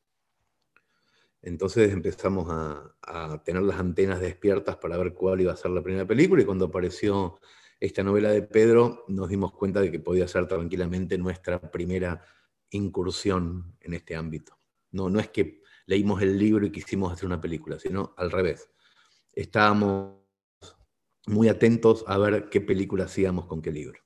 Entonces 1.41 1.91
empezamos 1.91 2.47
a, 2.49 2.95
tener 3.43 3.63
las 3.63 3.79
antenas 3.79 4.21
despiertas 4.21 4.77
para 4.77 4.97
ver 4.97 5.13
cuál 5.13 5.41
iba 5.41 5.51
a 5.51 5.57
ser 5.57 5.71
la 5.71 5.83
primera 5.83 6.07
película 6.07 6.41
y 6.41 6.45
cuando 6.45 6.65
apareció 6.65 7.39
esta 7.79 8.03
novela 8.03 8.29
de 8.29 8.43
Pedro 8.43 9.03
nos 9.09 9.27
dimos 9.27 9.51
cuenta 9.51 9.81
de 9.81 9.91
que 9.91 9.99
podía 9.99 10.27
ser 10.27 10.47
tranquilamente 10.47 11.17
nuestra 11.17 11.59
primera 11.59 12.23
incursión 12.69 13.75
en 13.81 13.93
este 13.95 14.15
ámbito. 14.15 14.57
No, 14.91 15.09
no 15.09 15.19
es 15.19 15.29
que 15.29 15.61
leímos 15.87 16.21
el 16.21 16.37
libro 16.37 16.65
y 16.65 16.71
quisimos 16.71 17.11
hacer 17.11 17.25
una 17.25 17.41
película, 17.41 17.77
sino 17.79 18.13
al 18.17 18.31
revés. 18.31 18.69
Estábamos 19.33 20.21
muy 21.27 21.47
atentos 21.47 22.03
a 22.07 22.17
ver 22.17 22.50
qué 22.50 22.61
película 22.61 23.05
hacíamos 23.05 23.45
con 23.45 23.61
qué 23.61 23.71
libro. 23.71 24.00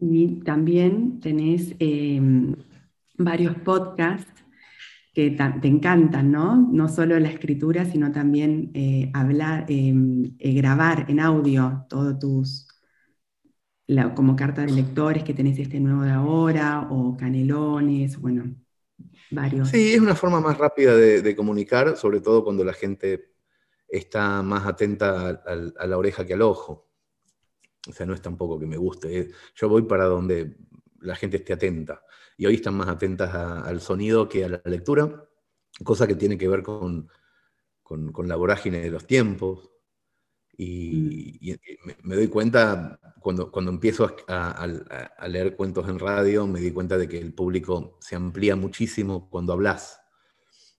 Y 0.00 0.40
también 0.40 1.20
tenés 1.20 1.74
em, 1.78 2.56
varios 3.16 3.56
podcasts 3.58 4.44
que 5.12 5.30
te 5.30 5.68
encantan, 5.68 6.32
¿no? 6.32 6.56
No 6.56 6.88
solo 6.88 7.18
la 7.20 7.28
escritura, 7.30 7.84
sino 7.84 8.10
también 8.12 8.70
eh, 8.74 9.10
hablar, 9.14 9.64
em, 9.68 10.34
eh, 10.38 10.54
grabar 10.54 11.06
en 11.08 11.20
audio 11.20 11.86
todos 11.88 12.18
tus, 12.18 12.68
como 14.16 14.34
carta 14.36 14.62
de 14.62 14.72
lectores 14.72 15.22
que 15.22 15.34
tenés 15.34 15.58
este 15.58 15.78
nuevo 15.80 16.02
de 16.02 16.10
ahora, 16.10 16.88
o 16.90 17.16
canelones, 17.16 18.20
bueno, 18.20 18.44
Sí, 19.64 19.94
es 19.94 20.00
una 20.00 20.14
forma 20.14 20.40
más 20.40 20.58
rápida 20.58 20.96
de, 20.96 21.36
comunicar, 21.36 21.96
sobre 21.96 22.20
todo 22.20 22.44
cuando 22.44 22.64
la 22.64 22.72
gente 22.72 23.32
está 23.88 24.42
más 24.42 24.66
atenta 24.66 25.42
a, 25.46 25.86
la 25.86 25.98
oreja 25.98 26.24
que 26.24 26.34
al 26.34 26.42
ojo. 26.42 26.90
O 27.88 27.92
sea, 27.92 28.06
no 28.06 28.14
es 28.14 28.22
tampoco 28.22 28.58
que 28.58 28.66
me 28.66 28.76
guste. 28.76 29.30
Yo 29.54 29.68
voy 29.68 29.82
para 29.82 30.04
donde 30.04 30.56
la 31.00 31.16
gente 31.16 31.36
esté 31.36 31.52
atenta 31.52 32.02
y 32.36 32.46
hoy 32.46 32.54
están 32.54 32.74
más 32.74 32.88
atentas 32.88 33.34
al 33.34 33.80
sonido 33.80 34.28
que 34.28 34.44
a 34.44 34.48
la 34.48 34.62
lectura, 34.64 35.28
cosa 35.82 36.06
que 36.06 36.14
tiene 36.14 36.38
que 36.38 36.48
ver 36.48 36.62
con, 36.62 37.08
con, 37.82 38.28
la 38.28 38.36
vorágine 38.36 38.80
de 38.80 38.90
los 38.90 39.06
tiempos. 39.06 39.70
Y, 40.56 41.56
mm. 41.74 41.90
me, 42.02 42.14
doy 42.14 42.28
cuenta, 42.28 42.98
cuando, 43.20 43.50
cuando 43.50 43.70
empiezo 43.70 44.14
a, 44.28 44.66
leer 45.28 45.56
cuentos 45.56 45.88
en 45.88 45.98
radio, 45.98 46.46
me 46.46 46.60
di 46.60 46.70
cuenta 46.70 46.98
de 46.98 47.08
que 47.08 47.18
el 47.18 47.32
público 47.32 47.98
se 48.00 48.16
amplía 48.16 48.56
muchísimo 48.56 49.28
cuando 49.30 49.52
hablas, 49.52 50.00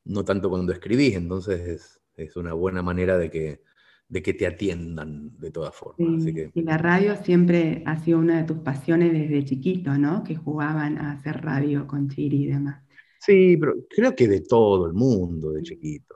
no 0.05 0.23
tanto 0.23 0.49
cuando 0.49 0.71
escribís, 0.71 1.15
entonces 1.15 1.61
es, 1.67 2.01
es 2.15 2.35
una 2.35 2.53
buena 2.53 2.81
manera 2.81 3.17
de 3.17 3.29
que, 3.29 3.61
de 4.07 4.21
que 4.21 4.33
te 4.33 4.45
atiendan 4.45 5.37
de 5.39 5.51
todas 5.51 5.75
formas. 5.75 6.25
Y 6.53 6.61
la 6.61 6.77
radio 6.77 7.15
siempre 7.17 7.83
ha 7.85 7.97
sido 8.03 8.19
una 8.19 8.37
de 8.37 8.43
tus 8.43 8.59
pasiones 8.59 9.13
desde 9.13 9.45
chiquito, 9.45 9.97
¿no? 9.97 10.23
Que 10.23 10.35
jugaban 10.35 10.97
a 10.97 11.13
hacer 11.13 11.41
radio 11.43 11.87
con 11.87 12.09
Chiri 12.09 12.43
y 12.43 12.47
demás. 12.47 12.83
Sí, 13.19 13.57
pero 13.57 13.73
creo 13.89 14.15
que 14.15 14.27
de 14.27 14.41
todo 14.41 14.85
el 14.85 14.93
mundo 14.93 15.51
de 15.51 15.63
chiquito. 15.63 16.15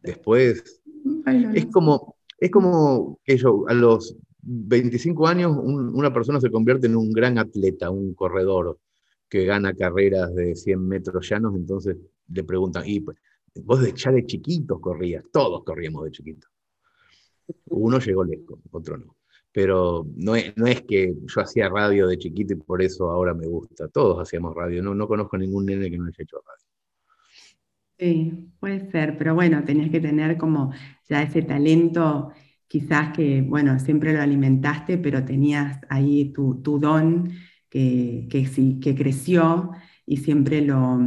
después 0.00 0.82
es 1.54 1.66
como, 1.66 2.16
es 2.40 2.50
como 2.50 3.20
que 3.22 3.38
a 3.68 3.74
los 3.74 4.16
25 4.42 5.26
años 5.28 5.52
una 5.62 6.12
persona 6.12 6.40
se 6.40 6.50
convierte 6.50 6.86
en 6.86 6.96
un 6.96 7.12
gran 7.12 7.38
atleta, 7.38 7.90
un 7.90 8.14
corredor 8.14 8.78
que 9.28 9.44
gana 9.44 9.74
carreras 9.74 10.34
de 10.34 10.56
100 10.56 10.88
metros 10.88 11.28
llanos, 11.28 11.54
entonces 11.54 11.96
le 12.28 12.42
preguntan, 12.42 12.84
y 12.86 13.00
pues, 13.00 13.18
vos 13.62 13.94
ya 13.94 14.10
de 14.10 14.24
chiquitos 14.24 14.80
corrías, 14.80 15.24
todos 15.30 15.62
corríamos 15.64 16.04
de 16.04 16.10
chiquitos. 16.10 16.50
Uno 17.66 17.98
llegó 17.98 18.24
lejos, 18.24 18.58
otro 18.70 18.96
no. 18.96 19.16
Pero 19.52 20.06
no 20.16 20.36
es, 20.36 20.56
no 20.56 20.66
es 20.66 20.82
que 20.82 21.12
yo 21.12 21.40
hacía 21.40 21.68
radio 21.68 22.06
de 22.06 22.18
chiquito 22.18 22.54
y 22.54 22.56
por 22.56 22.80
eso 22.82 23.10
ahora 23.10 23.34
me 23.34 23.48
gusta. 23.48 23.88
Todos 23.88 24.20
hacíamos 24.20 24.54
radio. 24.54 24.80
No, 24.80 24.94
no 24.94 25.08
conozco 25.08 25.36
ningún 25.36 25.66
nene 25.66 25.90
que 25.90 25.98
no 25.98 26.04
haya 26.04 26.14
hecho 26.18 26.36
radio. 26.36 26.69
Sí, 28.00 28.50
puede 28.58 28.90
ser, 28.90 29.16
pero 29.18 29.34
bueno, 29.34 29.62
tenías 29.62 29.90
que 29.90 30.00
tener 30.00 30.38
como 30.38 30.72
ya 31.08 31.22
ese 31.22 31.42
talento, 31.42 32.32
quizás 32.66 33.14
que, 33.14 33.42
bueno, 33.42 33.78
siempre 33.78 34.14
lo 34.14 34.22
alimentaste, 34.22 34.98
pero 34.98 35.24
tenías 35.24 35.78
ahí 35.88 36.32
tu, 36.32 36.54
don 36.80 37.30
que, 37.68 38.26
que, 38.30 38.46
sí, 38.46 38.80
que 38.80 38.94
creció 38.94 39.70
y 40.06 40.16
siempre 40.16 40.62
lo, 40.62 40.98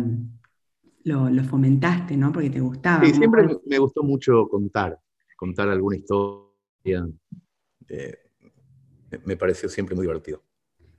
lo, 1.03 1.43
fomentaste, 1.43 2.15
¿no? 2.15 2.31
Porque 2.31 2.51
te 2.51 2.59
gustaba. 2.59 3.03
Sí, 3.03 3.13
siempre 3.13 3.47
me 3.65 3.79
gustó 3.79 4.03
mucho 4.03 4.47
contar 4.47 5.00
contar 5.35 5.69
alguna 5.69 5.97
historia, 5.97 7.07
eh, 7.89 8.17
me 9.25 9.35
pareció 9.35 9.69
siempre 9.69 9.95
muy 9.95 10.03
divertido. 10.03 10.42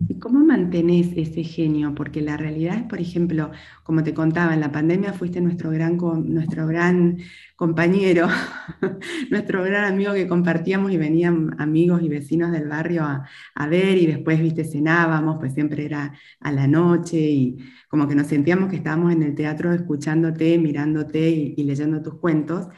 ¿Y 0.08 0.18
cómo 0.18 0.44
mantenés 0.44 1.08
ese 1.16 1.44
genio? 1.44 1.94
Porque 1.94 2.20
la 2.20 2.36
realidad 2.36 2.76
es, 2.76 2.82
por 2.84 3.00
ejemplo, 3.00 3.50
como 3.82 4.02
te 4.02 4.12
contaba, 4.14 4.54
en 4.54 4.60
la 4.60 4.72
pandemia 4.72 5.12
fuiste 5.12 5.40
nuestro 5.40 5.70
gran, 5.70 5.96
nuestro 5.96 6.66
gran 6.66 7.18
compañero, 7.56 8.28
nuestro 9.30 9.62
gran 9.62 9.84
amigo 9.84 10.12
que 10.12 10.28
compartíamos 10.28 10.92
y 10.92 10.96
venían 10.98 11.56
amigos 11.58 12.02
y 12.02 12.08
vecinos 12.08 12.52
del 12.52 12.68
barrio 12.68 13.04
a, 13.04 13.66
ver 13.68 13.96
y 13.98 14.06
después, 14.06 14.40
viste, 14.40 14.64
cenábamos, 14.64 15.38
pues 15.38 15.54
siempre 15.54 15.84
era 15.84 16.12
a 16.40 16.52
la 16.52 16.66
noche 16.66 17.18
y 17.18 17.58
como 17.88 18.08
que 18.08 18.14
nos 18.14 18.26
sentíamos 18.26 18.70
que 18.70 18.76
estábamos 18.76 19.12
en 19.12 19.22
el 19.22 19.34
teatro 19.34 19.72
escuchándote, 19.72 20.58
mirándote 20.58 21.30
y 21.56 21.62
leyendo 21.64 22.02
tus 22.02 22.14
cuentos 22.18 22.68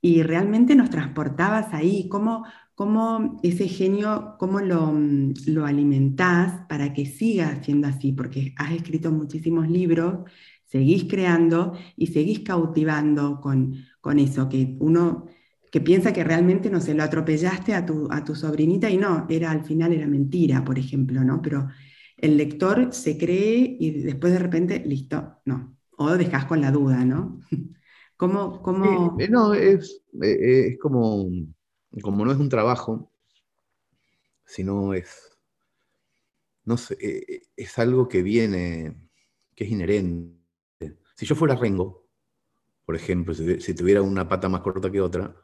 y 0.00 0.22
realmente 0.22 0.76
nos 0.76 0.90
transportabas 0.90 1.74
ahí, 1.74 2.08
cómo, 2.08 2.44
cómo 2.76 3.40
ese 3.42 3.68
genio, 3.68 4.36
cómo 4.38 4.60
lo, 4.60 4.92
mm, 4.92 5.34
lo 5.48 5.66
alimentás 5.66 6.66
para 6.68 6.92
que 6.92 7.06
siga 7.06 7.62
siendo 7.64 7.88
así, 7.88 8.12
porque 8.12 8.54
has 8.58 8.72
escrito 8.72 9.10
muchísimos 9.10 9.68
libros, 9.68 10.30
seguís 10.66 11.04
creando 11.04 11.72
y 11.96 12.08
seguís 12.08 12.40
cautivando 12.40 13.40
con, 13.40 13.74
con 14.00 14.18
eso, 14.18 14.48
que 14.48 14.76
uno 14.78 15.26
que 15.72 15.80
piensa 15.80 16.12
que 16.12 16.24
realmente, 16.24 16.70
no 16.70 16.80
se 16.80 16.94
lo 16.94 17.02
atropellaste 17.02 17.74
a 17.74 17.84
tu, 17.84 18.08
a 18.10 18.24
tu 18.24 18.34
sobrinita 18.34 18.88
y 18.90 18.98
no, 18.98 19.26
era 19.28 19.50
al 19.50 19.64
final 19.64 19.92
era 19.92 20.06
mentira, 20.06 20.64
por 20.64 20.78
ejemplo, 20.78 21.24
¿no? 21.24 21.42
Pero 21.42 21.68
el 22.16 22.36
lector 22.36 22.92
se 22.92 23.18
cree 23.18 23.76
y 23.80 24.02
después 24.02 24.32
de 24.32 24.38
repente, 24.38 24.82
listo, 24.86 25.40
no. 25.44 25.76
O 25.98 26.10
dejas 26.12 26.44
con 26.44 26.60
la 26.60 26.70
duda, 26.70 27.04
¿no? 27.04 27.40
¿Cómo, 28.16 28.62
cómo... 28.62 29.16
Eh, 29.18 29.28
no, 29.28 29.54
es, 29.54 30.02
eh, 30.22 30.68
es 30.68 30.78
como, 30.78 31.26
como 32.00 32.24
no 32.24 32.32
es 32.32 32.38
un 32.38 32.48
trabajo, 32.48 33.10
sino 34.44 34.94
es, 34.94 35.36
no 36.64 36.76
sé, 36.76 37.42
es 37.56 37.78
algo 37.78 38.08
que 38.08 38.22
viene, 38.22 38.96
que 39.54 39.64
es 39.64 39.70
inherente. 39.70 40.36
Si 41.14 41.26
yo 41.26 41.34
fuera 41.34 41.56
Rengo, 41.56 42.06
por 42.84 42.94
ejemplo, 42.94 43.34
si, 43.34 43.74
tuviera 43.74 44.02
una 44.02 44.28
pata 44.28 44.48
más 44.48 44.60
corta 44.60 44.90
que 44.90 45.00
otra, 45.00 45.34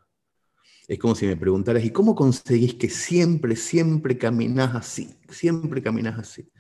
es 0.87 0.99
como 0.99 1.15
si 1.15 1.27
me 1.27 1.37
preguntaras, 1.37 1.85
¿y 1.85 1.91
cómo 1.91 2.15
conseguís 2.15 2.75
que 2.75 2.89
siempre, 2.89 3.57
siempre 3.57 4.19
caminás 4.19 4.75
así? 4.75 5.19
Siempre 5.29 5.83
caminás 5.83 6.19
así. 6.19 6.51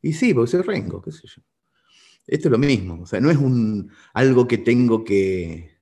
Y 0.00 0.14
sí, 0.14 0.32
porque 0.32 0.50
soy 0.50 0.62
Rengo, 0.62 1.02
qué 1.02 1.12
sé 1.12 1.26
yo. 1.26 1.42
Esto 2.26 2.48
es 2.48 2.52
lo 2.52 2.58
mismo, 2.58 3.02
o 3.02 3.06
sea, 3.06 3.20
no 3.20 3.30
es 3.30 3.36
un, 3.36 3.90
algo 4.14 4.46
que 4.46 4.58
tengo 4.58 5.04
que, 5.04 5.80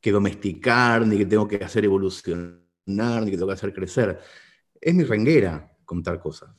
que 0.00 0.12
domesticar, 0.12 1.06
ni 1.06 1.18
que 1.18 1.26
tengo 1.26 1.48
que 1.48 1.56
hacer 1.56 1.84
evolucionar, 1.84 2.60
ni 2.86 3.30
que 3.30 3.36
tengo 3.36 3.48
que 3.48 3.54
hacer 3.54 3.72
crecer. 3.72 4.18
Es 4.80 4.94
mi 4.94 5.04
renguera 5.04 5.70
contar 5.84 6.20
cosas. 6.20 6.50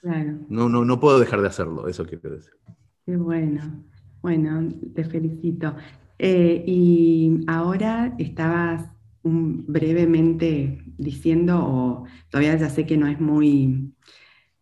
Claro. 0.00 0.38
No, 0.48 0.68
no, 0.68 0.84
no 0.84 1.00
puedo 1.00 1.18
dejar 1.18 1.40
de 1.40 1.48
hacerlo, 1.48 1.88
eso 1.88 2.04
quiero 2.04 2.30
decir. 2.30 2.52
Qué 3.06 3.16
bueno. 3.16 3.84
Bueno, 4.20 4.68
te 4.94 5.04
felicito. 5.04 5.74
Eh, 6.18 6.62
y 6.66 7.40
ahora 7.46 8.14
estabas 8.18 8.88
brevemente 9.24 10.82
diciendo, 10.98 11.58
o 11.58 12.04
todavía 12.30 12.56
ya 12.56 12.70
sé 12.70 12.86
que 12.86 12.96
no 12.96 13.06
es 13.06 13.20
muy, 13.20 13.92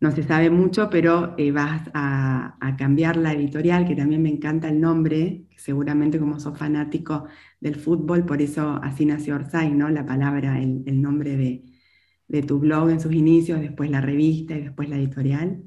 no 0.01 0.11
se 0.11 0.23
sabe 0.23 0.49
mucho, 0.49 0.89
pero 0.89 1.35
eh, 1.37 1.51
vas 1.51 1.89
a, 1.93 2.57
cambiar 2.77 3.17
la 3.17 3.33
editorial, 3.33 3.87
que 3.87 3.95
también 3.95 4.23
me 4.23 4.29
encanta 4.29 4.67
el 4.67 4.81
nombre, 4.81 5.45
seguramente 5.55 6.17
como 6.17 6.39
sos 6.39 6.57
fanático 6.57 7.27
del 7.59 7.75
fútbol, 7.75 8.25
por 8.25 8.41
eso 8.41 8.79
así 8.81 9.05
nació 9.05 9.35
Orsay, 9.35 9.71
¿no? 9.71 9.89
La 9.89 10.03
palabra, 10.03 10.59
el, 10.59 11.01
nombre 11.01 11.37
de, 12.27 12.41
tu 12.41 12.57
blog 12.57 12.89
en 12.89 12.99
sus 12.99 13.13
inicios, 13.13 13.61
después 13.61 13.91
la 13.91 14.01
revista 14.01 14.57
y 14.57 14.63
después 14.63 14.89
la 14.89 14.97
editorial. 14.97 15.61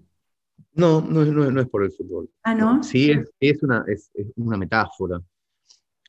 No, 0.74 1.00
no, 1.00 1.24
no, 1.24 1.50
no 1.52 1.60
es 1.60 1.68
por 1.68 1.84
el 1.84 1.92
fútbol. 1.92 2.28
Ah, 2.42 2.54
¿no? 2.54 2.82
Sí, 2.82 3.12
es, 3.38 3.62
una, 3.62 3.84
es, 3.86 4.10
una 4.34 4.56
metáfora. 4.56 5.22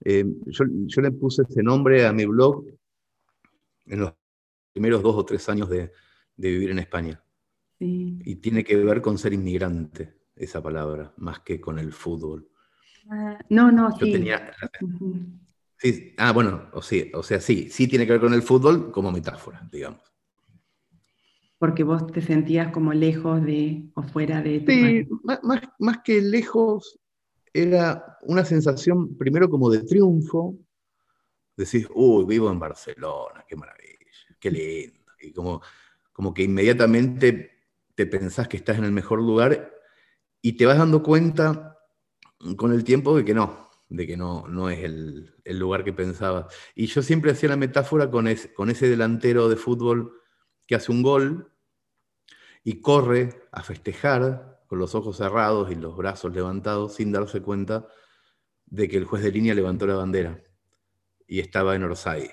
Eh, 0.04 0.26
yo, 0.48 1.02
le 1.02 1.12
puse 1.12 1.44
ese 1.48 1.62
nombre 1.62 2.08
a 2.08 2.12
mi 2.12 2.26
blog 2.26 2.66
en 3.86 4.00
los 4.00 4.14
primeros 4.74 5.04
dos 5.04 5.16
o 5.16 5.26
tres 5.26 5.48
años 5.48 5.70
de, 5.70 5.92
vivir 6.38 6.72
en 6.72 6.80
España. 6.80 7.22
Y 7.80 8.36
tiene 8.38 8.64
que 8.64 8.76
ver 8.78 9.02
con 9.02 9.18
ser 9.18 9.34
inmigrante, 9.34 10.16
esa 10.36 10.62
palabra, 10.62 11.14
más 11.18 11.40
que 11.40 11.60
con 11.60 11.80
el 11.80 11.92
fútbol. 11.92 12.50
Ah, 13.10 13.38
no, 13.50 13.72
no, 13.72 13.90
yo 13.98 14.06
sí. 14.06 14.12
Tenía, 14.12 14.52
sí. 15.78 16.14
Ah, 16.18 16.32
bueno, 16.32 16.70
o, 16.74 16.82
sí, 16.82 17.12
o 17.14 17.22
sea, 17.22 17.40
sí, 17.40 17.70
sí 17.70 17.88
tiene 17.88 18.06
que 18.06 18.14
ver 18.14 18.22
con 18.22 18.34
el 18.34 18.42
fútbol 18.42 18.92
como 18.92 19.12
metáfora, 19.12 19.68
digamos. 19.72 20.02
Porque 21.58 21.84
vos 21.84 22.08
te 22.08 22.22
sentías 22.22 22.72
como 22.72 22.94
lejos 22.94 23.44
de 23.44 23.90
o 23.94 24.04
fuera 24.04 24.42
de 24.42 24.60
tu 24.62 24.72
Sí, 24.72 25.08
más, 25.24 25.62
más 25.80 26.00
que 26.04 26.22
lejos, 26.22 27.00
era 27.54 28.18
una 28.24 28.44
sensación 28.44 29.18
primero 29.18 29.50
como 29.50 29.70
de 29.70 29.84
triunfo, 29.84 30.58
decís, 31.56 31.88
uy, 31.94 32.26
vivo 32.26 32.52
en 32.52 32.60
Barcelona, 32.60 33.46
qué 33.48 33.56
maravilla, 33.56 34.36
qué 34.40 34.52
lindo. 34.52 35.12
Y 35.22 35.32
como, 35.32 35.62
como 36.12 36.34
que 36.34 36.44
inmediatamente 36.44 37.55
te 37.96 38.06
pensás 38.06 38.48
que 38.48 38.58
estás 38.58 38.78
en 38.78 38.84
el 38.84 38.92
mejor 38.92 39.20
lugar 39.20 39.74
y 40.42 40.54
te 40.54 40.66
vas 40.66 40.78
dando 40.78 41.02
cuenta 41.02 41.80
con 42.58 42.72
el 42.74 42.84
tiempo 42.84 43.16
de 43.18 43.26
que 43.26 43.34
no, 43.34 43.70
de 43.90 44.06
que 44.06 44.18
no, 44.18 44.48
no 44.48 44.70
es 44.70 44.84
el, 44.84 45.34
lugar 45.46 45.84
que 45.84 45.94
pensabas. 45.94 46.54
Y 46.76 46.88
yo 46.88 47.02
siempre 47.02 47.32
hacía 47.32 47.50
la 47.50 47.58
metáfora 47.58 48.12
con, 48.12 48.28
con 48.56 48.70
ese 48.70 48.88
delantero 48.90 49.50
de 49.50 49.56
fútbol 49.56 50.14
que 50.68 50.76
hace 50.76 50.92
un 50.92 51.02
gol 51.02 51.52
y 52.64 52.82
corre 52.82 53.48
a 53.52 53.64
festejar 53.64 54.62
con 54.68 54.80
los 54.80 54.96
ojos 54.96 55.18
cerrados 55.18 55.72
y 55.72 55.76
los 55.76 55.96
brazos 55.96 56.34
levantados 56.34 56.96
sin 56.96 57.12
darse 57.12 57.42
cuenta 57.42 57.88
de 58.66 58.88
que 58.90 58.98
el 58.98 59.06
juez 59.06 59.24
de 59.24 59.32
línea 59.32 59.54
levantó 59.54 59.86
la 59.86 59.96
bandera 59.96 60.42
y 61.28 61.40
estaba 61.40 61.76
en 61.76 61.84
Orsay. 61.84 62.32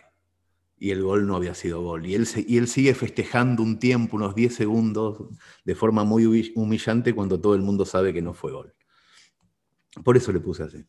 Y 0.82 0.90
el 0.90 1.00
gol 1.00 1.28
no 1.28 1.36
había 1.36 1.54
sido 1.54 1.80
gol. 1.80 2.04
Y 2.06 2.16
él, 2.16 2.26
y 2.44 2.58
él 2.58 2.66
sigue 2.66 2.92
festejando 2.92 3.62
un 3.62 3.78
tiempo, 3.78 4.16
unos 4.16 4.34
10 4.34 4.52
segundos, 4.52 5.28
de 5.64 5.76
forma 5.76 6.02
muy 6.02 6.52
humillante 6.56 7.14
cuando 7.14 7.40
todo 7.40 7.54
el 7.54 7.62
mundo 7.62 7.84
sabe 7.84 8.12
que 8.12 8.20
no 8.20 8.34
fue 8.34 8.50
gol. 8.50 8.74
Por 10.02 10.16
eso 10.16 10.32
le 10.32 10.40
puse 10.40 10.64
así. 10.64 10.84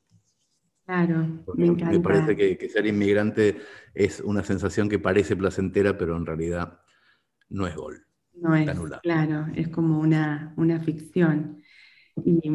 Claro, 0.88 1.46
me 1.54 1.68
encanta. 1.68 1.92
Me 1.92 2.00
parece 2.00 2.36
que, 2.36 2.70
ser 2.70 2.88
inmigrante 2.88 3.62
es 3.94 4.20
una 4.22 4.44
sensación 4.44 4.90
que 4.90 4.98
parece 4.98 5.36
placentera, 5.36 5.96
pero 5.96 6.18
en 6.18 6.26
realidad 6.26 6.80
no 7.50 7.68
es 7.68 7.76
gol. 7.76 8.04
No 8.34 8.56
es, 8.56 8.68
claro, 9.04 9.46
es 9.54 9.68
como 9.68 10.00
una, 10.00 10.56
una 10.58 10.80
ficción. 10.80 11.62
Y, 12.26 12.50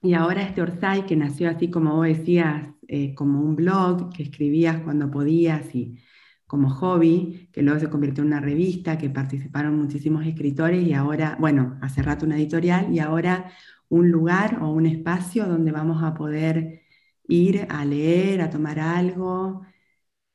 y 0.00 0.14
ahora 0.14 0.42
este 0.42 0.62
Orsay, 0.62 1.06
que 1.06 1.16
nació 1.16 1.50
así 1.50 1.70
como 1.72 1.96
vos 1.96 2.06
decías, 2.06 2.68
eh, 2.86 3.16
como 3.16 3.40
un 3.40 3.56
blog 3.56 4.12
que 4.12 4.22
escribías 4.22 4.80
cuando 4.84 5.10
podías 5.10 5.74
y 5.74 5.98
como 6.46 6.70
hobby, 6.70 7.48
que 7.52 7.62
luego 7.62 7.80
se 7.80 7.90
convirtió 7.90 8.22
en 8.22 8.28
una 8.28 8.40
revista, 8.40 8.96
que 8.98 9.10
participaron 9.10 9.76
muchísimos 9.76 10.24
escritores 10.26 10.86
y 10.86 10.92
ahora, 10.92 11.36
bueno, 11.40 11.78
hace 11.82 12.02
rato 12.02 12.24
una 12.24 12.36
editorial 12.36 12.92
y 12.92 13.00
ahora 13.00 13.50
un 13.88 14.10
lugar 14.10 14.58
o 14.62 14.70
un 14.70 14.86
espacio 14.86 15.46
donde 15.46 15.72
vamos 15.72 16.02
a 16.02 16.14
poder 16.14 16.82
ir 17.28 17.66
a 17.68 17.84
leer, 17.84 18.40
a 18.40 18.50
tomar 18.50 18.78
algo. 18.78 19.62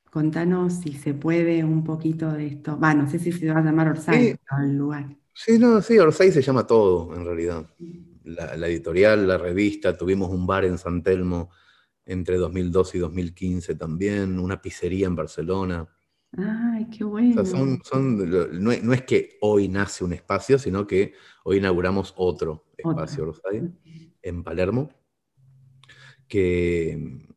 Contanos 0.10 0.74
si 0.74 0.93
se 0.93 1.13
puede 1.13 1.63
un 1.63 1.84
poquito 1.84 2.32
de 2.32 2.47
esto. 2.47 2.78
Va, 2.78 2.93
no 2.93 3.10
sé 3.10 3.17
si 3.19 3.32
se 3.32 3.52
va 3.52 3.60
a 3.60 3.63
llamar 3.63 3.89
Orsay 3.89 4.36
el 4.63 4.78
lugar. 4.78 5.15
Sí, 5.34 5.58
no, 5.58 5.82
sí, 5.82 5.97
Orsay 5.97 6.32
se 6.32 6.41
llama 6.41 6.67
todo, 6.67 7.15
en 7.15 7.24
realidad. 7.24 7.65
La, 8.24 8.56
la, 8.58 8.67
editorial, 8.67 9.28
la 9.28 9.38
revista, 9.38 9.97
tuvimos 9.97 10.30
un 10.30 10.45
bar 10.45 10.65
en 10.65 10.78
San 10.78 11.02
Telmo 11.02 11.50
entre 12.06 12.38
2012 12.38 12.97
y 12.97 13.00
2015 13.00 13.76
también, 13.76 14.39
una 14.39 14.62
pizzería 14.62 15.08
en 15.08 15.15
Barcelona. 15.15 15.88
Ay, 16.38 16.88
qué 16.89 17.04
bueno. 17.04 17.44
no, 17.94 18.94
es 18.94 19.02
que 19.04 19.38
hoy 19.41 19.67
nace 19.67 20.04
un 20.04 20.13
espacio, 20.13 20.58
sino 20.58 20.88
que 20.88 21.13
hoy 21.44 21.58
inauguramos 21.58 22.13
otro 22.15 22.67
espacio, 22.78 23.34
En 24.22 24.44
Palermo, 24.44 24.89
que, 26.28 27.28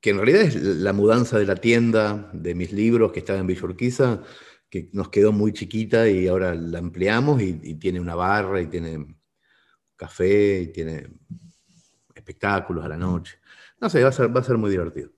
que 0.00 0.10
en 0.10 0.16
realidad 0.16 0.42
es 0.42 0.56
la 0.56 0.92
mudanza 0.92 1.38
de 1.38 1.46
la 1.46 1.54
tienda 1.56 2.30
de 2.32 2.54
mis 2.54 2.72
libros 2.72 3.12
que 3.12 3.20
estaba 3.20 3.38
en 3.38 3.46
Villorquiza, 3.46 4.22
que 4.68 4.90
nos 4.92 5.08
quedó 5.08 5.32
muy 5.32 5.52
chiquita 5.52 6.08
y 6.08 6.26
ahora 6.26 6.54
la 6.54 6.78
ampliamos 6.78 7.40
y, 7.40 7.60
y 7.62 7.74
tiene 7.76 8.00
una 8.00 8.16
barra 8.16 8.60
y 8.60 8.66
tiene 8.66 9.06
café 9.94 10.62
y 10.62 10.66
tiene 10.72 11.06
espectáculos 12.14 12.84
a 12.84 12.88
la 12.88 12.96
noche. 12.96 13.38
No 13.80 13.88
sé, 13.88 14.02
va 14.02 14.08
a 14.08 14.12
ser, 14.12 14.34
va 14.34 14.40
a 14.40 14.44
ser 14.44 14.58
muy 14.58 14.70
divertido. 14.70 15.10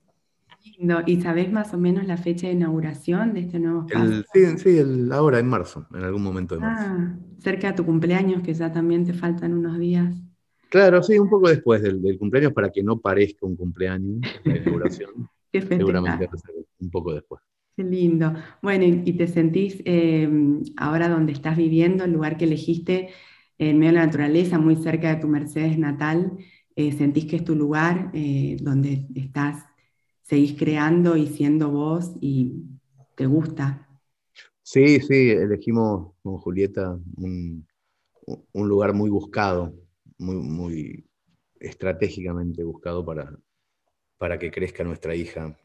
¿Y 1.05 1.21
sabes 1.21 1.51
más 1.51 1.73
o 1.73 1.77
menos 1.77 2.05
la 2.05 2.17
fecha 2.17 2.47
de 2.47 2.53
inauguración 2.53 3.33
de 3.33 3.41
este 3.41 3.59
nuevo 3.59 3.85
espacio? 3.87 4.23
sí, 4.33 4.57
sí 4.57 4.79
ahora 5.11 5.39
en 5.39 5.47
marzo, 5.47 5.85
en 5.93 6.03
algún 6.03 6.23
momento 6.23 6.55
de 6.55 6.61
marzo. 6.61 6.85
Ah, 6.87 7.17
cerca 7.39 7.67
de 7.67 7.73
tu 7.73 7.85
cumpleaños, 7.85 8.41
que 8.41 8.53
ya 8.53 8.71
también 8.71 9.05
te 9.05 9.13
faltan 9.13 9.53
unos 9.53 9.77
días. 9.77 10.15
Claro, 10.69 11.03
sí, 11.03 11.19
un 11.19 11.29
poco 11.29 11.49
después 11.49 11.81
del, 11.81 12.17
cumpleaños 12.17 12.53
para 12.53 12.71
que 12.71 12.81
no 12.81 12.99
parezca 12.99 13.45
un 13.45 13.55
cumpleaños 13.55 14.21
la 14.43 14.57
inauguración. 14.57 15.29
Seguramente 15.51 16.25
a 16.25 16.37
ser 16.37 16.55
un 16.79 16.89
poco 16.89 17.13
después. 17.13 17.41
Qué 17.75 17.83
lindo. 17.83 18.33
Bueno, 18.61 18.85
y, 18.85 19.13
te 19.13 19.27
sentís 19.27 19.81
eh, 19.85 20.29
ahora 20.77 21.09
donde 21.09 21.31
estás 21.31 21.57
viviendo, 21.57 22.03
el 22.03 22.13
lugar 22.13 22.37
que 22.37 22.45
elegiste 22.45 23.09
en 23.57 23.79
medio 23.79 23.93
de 23.93 23.99
la 23.99 24.05
naturaleza, 24.05 24.59
muy 24.59 24.75
cerca 24.75 25.13
de 25.13 25.21
tu 25.21 25.27
Mercedes 25.27 25.77
natal, 25.77 26.37
eh, 26.75 26.91
sentís 26.91 27.25
que 27.25 27.35
es 27.37 27.43
tu 27.43 27.55
lugar 27.55 28.11
eh, 28.13 28.57
donde 28.61 29.07
estás, 29.15 29.65
seguís 30.23 30.57
creando 30.57 31.15
y 31.15 31.27
siendo 31.27 31.69
vos 31.69 32.11
y 32.19 32.63
te 33.15 33.25
gusta. 33.25 33.87
Sí, 34.61 34.99
sí, 35.01 35.29
elegimos 35.31 36.13
con 36.23 36.37
Julieta 36.37 36.97
un, 37.17 37.67
lugar 38.53 38.93
muy 38.93 39.09
buscado, 39.09 39.73
muy, 40.17 40.35
muy 40.35 41.05
estratégicamente 41.59 42.63
buscado 42.63 43.05
para, 43.05 43.37
para 44.17 44.39
que 44.39 44.49
crezca 44.49 44.83
nuestra 44.83 45.15
hija 45.15 45.57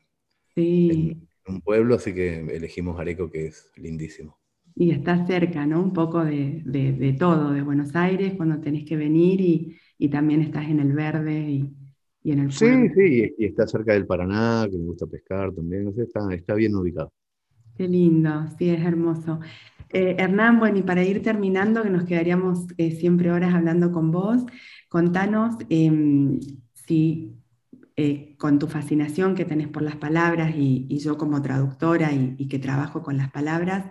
en 0.56 1.28
un 1.46 1.60
pueblo, 1.60 1.94
así 1.94 2.12
que 2.12 2.40
elegimos 2.40 2.98
Areco, 2.98 3.30
que 3.30 3.46
es 3.46 3.70
lindísimo. 3.76 4.36
Y 4.74 4.90
está 4.90 5.26
cerca, 5.26 5.64
¿no? 5.66 5.80
Un 5.80 5.92
poco 5.92 6.24
de, 6.24 6.62
de 6.64 7.12
todo, 7.14 7.52
de 7.52 7.62
Buenos 7.62 7.94
Aires, 7.96 8.34
cuando 8.36 8.60
tenés 8.60 8.84
que 8.84 8.96
venir 8.96 9.40
y, 9.40 9.76
y 9.96 10.08
también 10.08 10.40
estás 10.40 10.68
en 10.68 10.80
el 10.80 10.92
verde 10.92 11.40
y, 11.50 11.74
en 12.24 12.38
el 12.40 12.52
Sí, 12.52 12.88
sí, 12.94 13.34
y 13.38 13.44
está 13.44 13.66
cerca 13.66 13.92
del 13.92 14.06
Paraná, 14.06 14.66
que 14.70 14.76
me 14.76 14.84
gusta 14.84 15.06
pescar 15.06 15.52
también, 15.52 15.92
está, 15.96 16.32
está 16.34 16.54
bien 16.54 16.74
ubicado. 16.74 17.12
Qué 17.76 17.88
lindo, 17.88 18.46
sí, 18.58 18.70
es 18.70 18.80
hermoso. 18.80 19.40
Eh, 19.90 20.16
Hernán, 20.18 20.58
bueno, 20.58 20.78
y 20.78 20.82
para 20.82 21.04
ir 21.04 21.22
terminando, 21.22 21.82
que 21.82 21.90
nos 21.90 22.04
quedaríamos 22.04 22.66
eh, 22.76 22.90
siempre 22.90 23.30
horas 23.30 23.54
hablando 23.54 23.92
con 23.92 24.10
vos, 24.10 24.42
contanos 24.88 25.54
em, 25.70 26.40
si 26.74 27.36
eh, 27.96 28.34
con 28.38 28.58
tu 28.58 28.66
fascinación 28.66 29.34
que 29.34 29.44
tenés 29.44 29.68
por 29.68 29.82
las 29.82 29.96
palabras 29.96 30.54
y, 30.56 30.86
yo 30.98 31.16
como 31.16 31.40
traductora 31.40 32.12
y, 32.12 32.34
y, 32.38 32.48
que 32.48 32.58
trabajo 32.58 33.02
con 33.02 33.16
las 33.16 33.30
palabras, 33.30 33.86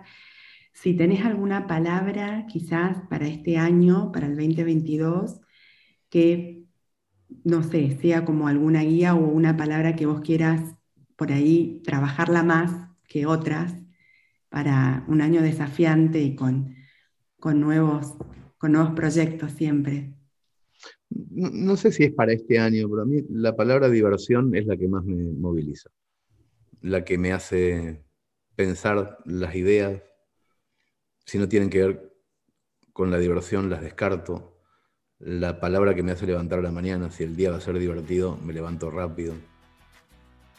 si 0.72 0.94
tenés 0.94 1.24
alguna 1.24 1.66
palabra 1.66 2.46
quizás 2.46 3.00
para 3.08 3.26
este 3.26 3.58
año, 3.58 4.12
para 4.12 4.26
el 4.26 4.36
2022, 4.36 5.40
que, 6.10 6.57
no 7.44 7.62
sé, 7.62 7.98
sea 8.00 8.24
como 8.24 8.48
alguna 8.48 8.82
guía 8.82 9.14
o 9.14 9.18
una 9.18 9.56
palabra 9.56 9.96
que 9.96 10.06
vos 10.06 10.20
quieras 10.20 10.74
por 11.16 11.32
ahí 11.32 11.82
trabajarla 11.84 12.42
más 12.42 12.88
que 13.06 13.26
otras 13.26 13.74
para 14.48 15.04
un 15.08 15.20
año 15.20 15.42
desafiante 15.42 16.20
y 16.20 16.34
con, 16.34 16.76
con, 17.38 17.60
nuevos, 17.60 18.14
con 18.56 18.72
nuevos 18.72 18.92
proyectos 18.92 19.52
siempre. 19.52 20.14
no, 21.10 21.76
sé 21.76 21.92
si 21.92 22.04
es 22.04 22.12
para 22.12 22.32
este 22.32 22.58
año, 22.58 22.88
pero 22.88 23.02
a 23.02 23.06
mí 23.06 23.22
la 23.30 23.56
palabra 23.56 23.88
diversión 23.88 24.54
es 24.54 24.66
la 24.66 24.76
que 24.76 24.88
más 24.88 25.04
me 25.04 25.16
moviliza, 25.16 25.90
la 26.80 27.04
que 27.04 27.18
me 27.18 27.32
hace 27.32 28.04
pensar 28.54 29.18
las 29.24 29.54
ideas, 29.54 30.02
si 31.24 31.38
no 31.38 31.48
tienen 31.48 31.70
que 31.70 31.86
ver 31.86 32.12
con 32.92 33.10
la 33.10 33.18
diversión, 33.18 33.70
las 33.70 33.80
descarto. 33.80 34.57
La 35.20 35.58
palabra 35.58 35.94
que 35.94 36.02
me 36.02 36.12
hace 36.12 36.26
levantar 36.26 36.60
a 36.60 36.62
la 36.62 36.70
mañana, 36.70 37.10
si 37.10 37.24
el 37.24 37.34
día 37.34 37.50
va 37.50 37.56
a 37.56 37.60
ser 37.60 37.78
divertido, 37.78 38.38
me 38.44 38.52
levanto 38.52 38.90
rápido. 38.90 39.34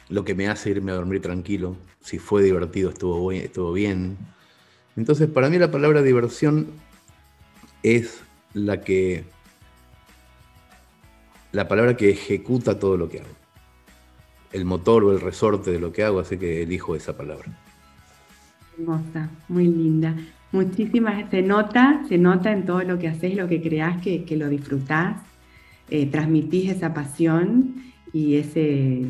Lo 0.10 0.26
que 0.26 0.36
me 0.36 0.50
hace 0.50 0.72
irme 0.72 0.92
a 0.92 0.96
dormir 0.96 1.22
tranquilo, 1.22 1.78
si 2.02 2.20
fue 2.20 2.44
divertido, 2.44 2.90
estuvo, 2.90 3.32
estuvo 3.32 3.72
bien. 3.72 4.18
Entonces, 4.98 5.30
para 5.30 5.50
mí 5.50 5.58
la 5.58 5.72
palabra 5.72 6.02
diversión 6.02 6.68
es 7.84 8.22
la 8.54 8.82
que 8.82 9.24
la 11.52 11.68
palabra 11.68 11.96
que 11.96 12.10
ejecuta 12.10 12.78
todo 12.80 12.98
lo 12.98 13.10
que 13.10 13.22
hago. 13.22 13.30
El 14.52 14.66
motor 14.66 15.04
o 15.04 15.12
el 15.12 15.22
resorte 15.22 15.72
de 15.72 15.80
lo 15.80 15.92
que 15.92 16.04
hago, 16.04 16.20
así 16.20 16.38
que 16.38 16.64
elijo 16.64 16.96
esa 16.96 17.16
palabra. 17.16 17.46
Hermosa, 18.78 19.30
muy 19.48 19.68
linda. 19.68 20.16
Muchísimas, 20.52 21.30
se 21.30 21.42
nota, 21.42 22.04
se 22.10 22.18
nota 22.18 22.52
en 22.52 22.66
todo 22.66 22.82
lo 22.84 22.98
que 22.98 23.08
haces, 23.08 23.36
lo 23.36 23.48
que 23.48 23.62
creás, 23.62 24.02
que, 24.02 24.26
lo 24.36 24.50
disfrutás, 24.50 25.18
eh, 25.90 26.08
transmitís 26.08 26.72
esa 26.72 26.94
pasión 26.94 27.76
y 28.14 28.36
ese, 28.36 29.06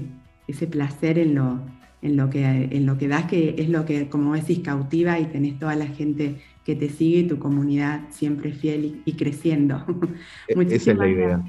ese 0.47 0.67
placer 0.67 1.17
en 1.17 1.35
lo, 1.35 1.59
en, 2.01 2.17
lo 2.17 2.29
que, 2.29 2.43
en 2.43 2.85
lo 2.85 2.97
que 2.97 3.07
das, 3.07 3.25
que 3.25 3.55
es 3.57 3.69
lo 3.69 3.85
que, 3.85 4.09
como 4.09 4.35
decís, 4.35 4.59
cautiva 4.59 5.17
y 5.19 5.25
tenés 5.25 5.57
toda 5.59 5.75
la 5.75 5.87
gente 5.87 6.35
que 6.65 6.75
te 6.75 6.89
sigue 6.89 7.19
y 7.19 7.27
tu 7.27 7.39
comunidad 7.39 8.01
siempre 8.09 8.51
fiel 8.51 9.01
y, 9.05 9.13
creciendo. 9.13 9.83
E-, 10.47 10.75
esa 10.75 10.91
es 10.91 10.97
la 10.97 11.07
idea. 11.07 11.41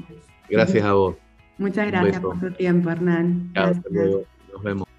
Gracias 0.48 0.84
a 0.84 0.92
vos. 0.92 1.16
Muchas 1.58 1.88
gracias 1.88 2.20
por 2.20 2.40
tu 2.40 2.50
tiempo, 2.52 2.90
Hernán. 2.90 3.50
Chao, 3.54 3.74
Nos 3.74 4.62
vemos. 4.62 4.89